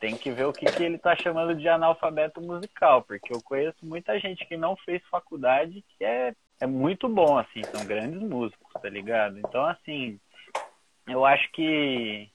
[0.00, 3.78] tem que ver o que, que ele tá chamando de analfabeto musical, porque eu conheço
[3.82, 8.72] muita gente que não fez faculdade que é, é muito bom, assim, são grandes músicos,
[8.80, 9.38] tá ligado?
[9.38, 10.20] Então, assim,
[11.06, 12.28] eu acho que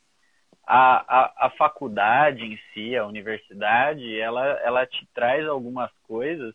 [0.66, 6.54] a, a, a faculdade em si, a universidade, ela, ela te traz algumas coisas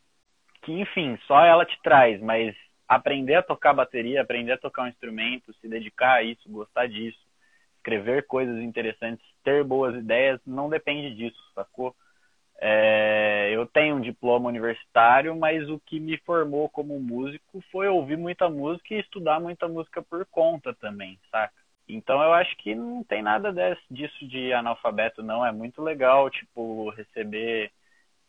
[0.63, 2.57] que, enfim, só ela te traz, mas
[2.89, 7.19] aprender a tocar bateria, aprender a tocar um instrumento, se dedicar a isso, gostar disso,
[7.85, 11.95] escrever coisas interessantes, ter boas ideias, não depende disso, sacou?
[12.59, 18.17] É, eu tenho um diploma universitário, mas o que me formou como músico foi ouvir
[18.17, 21.53] muita música e estudar muita música por conta também, saca?
[21.87, 25.45] Então eu acho que não tem nada desse, disso de analfabeto, não.
[25.45, 27.71] É muito legal, tipo, receber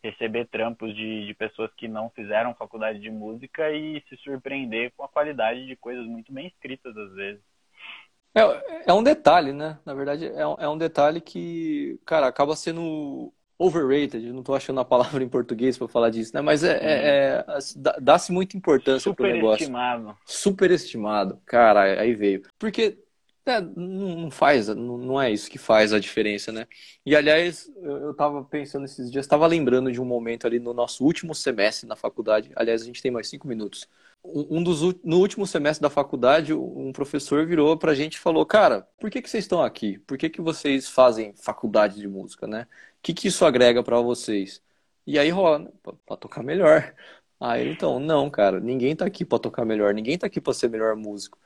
[0.03, 5.03] receber trampos de, de pessoas que não fizeram faculdade de música e se surpreender com
[5.03, 7.55] a qualidade de coisas muito bem escritas às vezes.
[8.36, 9.79] É, é um detalhe, né?
[9.86, 14.81] Na verdade, é um, é um detalhe que, cara, acaba sendo overrated, não estou achando
[14.81, 16.41] a palavra em português para falar disso, né?
[16.41, 17.61] Mas é, é, é
[18.01, 19.65] dá-se muita importância para o negócio.
[19.65, 20.17] Superestimado.
[20.25, 22.43] Superestimado, cara, aí veio.
[22.59, 22.97] Porque
[23.45, 26.67] é, não faz, não é isso que faz a diferença, né?
[27.05, 31.05] E aliás, eu estava pensando esses dias, estava lembrando de um momento ali no nosso
[31.05, 32.51] último semestre na faculdade.
[32.55, 33.88] Aliás, a gente tem mais cinco minutos
[34.34, 38.88] um dos no último semestre da faculdade, um professor virou pra gente e falou: Cara,
[38.99, 39.99] por que, que vocês estão aqui?
[39.99, 42.67] Por que, que vocês fazem faculdade de música, né?
[42.99, 44.61] O que, que isso agrega para vocês?
[45.05, 45.69] E aí rola, né?
[46.05, 46.93] pra tocar melhor.
[47.39, 50.69] Aí então, não, cara, ninguém tá aqui pra tocar melhor, ninguém tá aqui pra ser
[50.69, 51.38] melhor músico.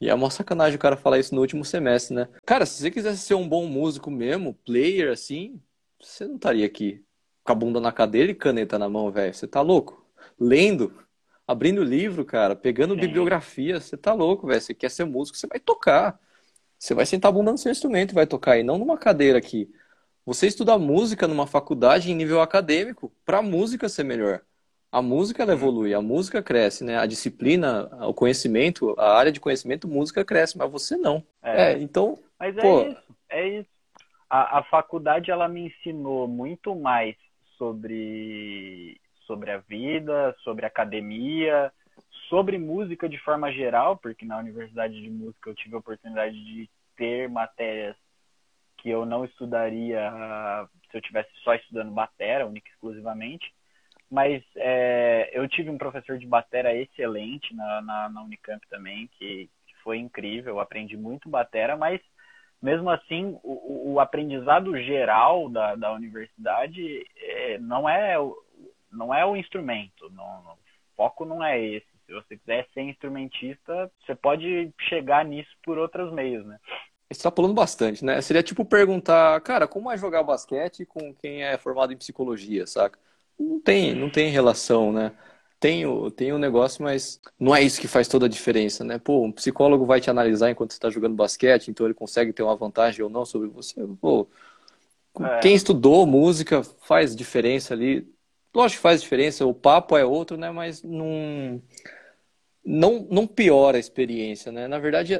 [0.00, 2.28] E é uma sacanagem o cara falar isso no último semestre, né?
[2.46, 5.60] Cara, se você quisesse ser um bom músico mesmo, player assim,
[6.00, 7.04] você não estaria aqui
[7.44, 9.34] com a bunda na cadeira e caneta na mão, velho.
[9.34, 10.06] Você tá louco?
[10.38, 10.94] Lendo
[11.50, 13.00] abrindo livro, cara, pegando Sim.
[13.00, 14.60] bibliografia, você tá louco, velho.
[14.60, 16.16] Você quer ser músico, você vai tocar.
[16.78, 19.36] Você vai sentar a bunda no seu instrumento e vai tocar, e não numa cadeira
[19.36, 19.68] aqui.
[20.24, 24.42] Você estuda música numa faculdade em nível acadêmico, pra música ser melhor.
[24.92, 26.96] A música ela evolui, a música cresce, né?
[26.96, 31.22] A disciplina, o conhecimento, a área de conhecimento, música cresce, mas você não.
[31.42, 32.16] É, é então.
[32.38, 32.82] Mas é pô...
[32.82, 33.70] isso, é isso.
[34.28, 37.16] A, a faculdade ela me ensinou muito mais
[37.58, 38.99] sobre
[39.30, 41.72] sobre a vida, sobre academia,
[42.28, 46.68] sobre música de forma geral, porque na Universidade de Música eu tive a oportunidade de
[46.96, 47.94] ter matérias
[48.78, 50.10] que eu não estudaria
[50.90, 53.54] se eu tivesse só estudando batera, única e exclusivamente.
[54.10, 59.48] Mas é, eu tive um professor de batera excelente na, na, na Unicamp também, que,
[59.68, 62.00] que, foi incrível, eu aprendi muito batera, mas
[62.60, 68.16] mesmo assim o, o aprendizado geral da, da universidade é, não é
[68.90, 70.10] não é o instrumento.
[70.10, 70.58] Não, o
[70.96, 71.86] foco não é esse.
[72.06, 76.58] Se você quiser ser instrumentista, você pode chegar nisso por outros meios, né?
[77.12, 78.20] Você tá pulando bastante, né?
[78.20, 82.98] Seria tipo perguntar, cara, como é jogar basquete com quem é formado em psicologia, saca?
[83.38, 85.12] Não tem, não tem relação, né?
[85.58, 88.98] Tem o, tem o negócio, mas não é isso que faz toda a diferença, né?
[88.98, 92.42] Pô, um psicólogo vai te analisar enquanto você está jogando basquete, então ele consegue ter
[92.42, 93.74] uma vantagem ou não sobre você.
[94.00, 94.28] Pô,
[95.20, 95.40] é.
[95.40, 98.08] quem estudou música faz diferença ali.
[98.54, 100.50] Lógico que faz diferença, o papo é outro, né?
[100.50, 101.62] Mas não,
[102.64, 104.66] não, não piora a experiência, né?
[104.66, 105.18] Na verdade,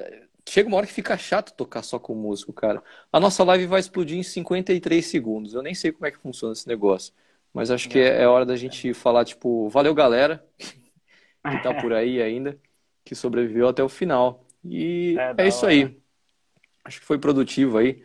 [0.48, 2.82] chega uma hora que fica chato tocar só com músico, cara.
[3.12, 5.54] A nossa live vai explodir em 53 segundos.
[5.54, 7.14] Eu nem sei como é que funciona esse negócio.
[7.54, 11.92] Mas acho que é, é hora da gente falar, tipo, valeu galera que tá por
[11.92, 12.58] aí ainda,
[13.04, 14.44] que sobreviveu até o final.
[14.64, 15.96] E é, é isso aí.
[16.84, 18.02] Acho que foi produtivo aí.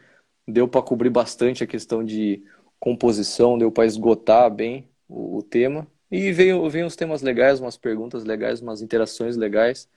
[0.48, 2.44] Deu para cobrir bastante a questão de
[2.80, 5.88] composição, deu para esgotar bem o, o tema.
[6.12, 9.90] E veio, veio uns temas legais, umas perguntas legais, umas interações legais.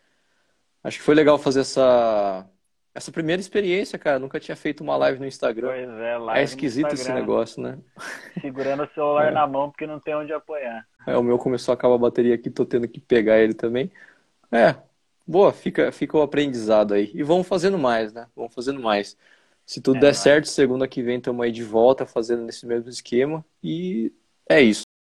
[0.82, 2.46] Acho que foi legal fazer essa,
[2.94, 4.18] essa primeira experiência, cara.
[4.18, 5.68] Nunca tinha feito uma live no Instagram.
[5.68, 7.78] Pois é, live é esquisito esse negócio, né?
[8.40, 9.30] Segurando o celular é.
[9.30, 10.86] na mão porque não tem onde apoiar.
[11.06, 13.90] É, o meu começou a acabar a bateria aqui, tô tendo que pegar ele também.
[14.50, 14.74] É,
[15.26, 17.10] boa, fica, fica o aprendizado aí.
[17.14, 18.26] E vamos fazendo mais, né?
[18.34, 19.16] Vamos fazendo mais.
[19.66, 22.88] Se tudo é, der certo, segunda que vem estamos aí de volta fazendo nesse mesmo
[22.88, 23.44] esquema.
[23.62, 24.12] E
[24.48, 24.87] é isso.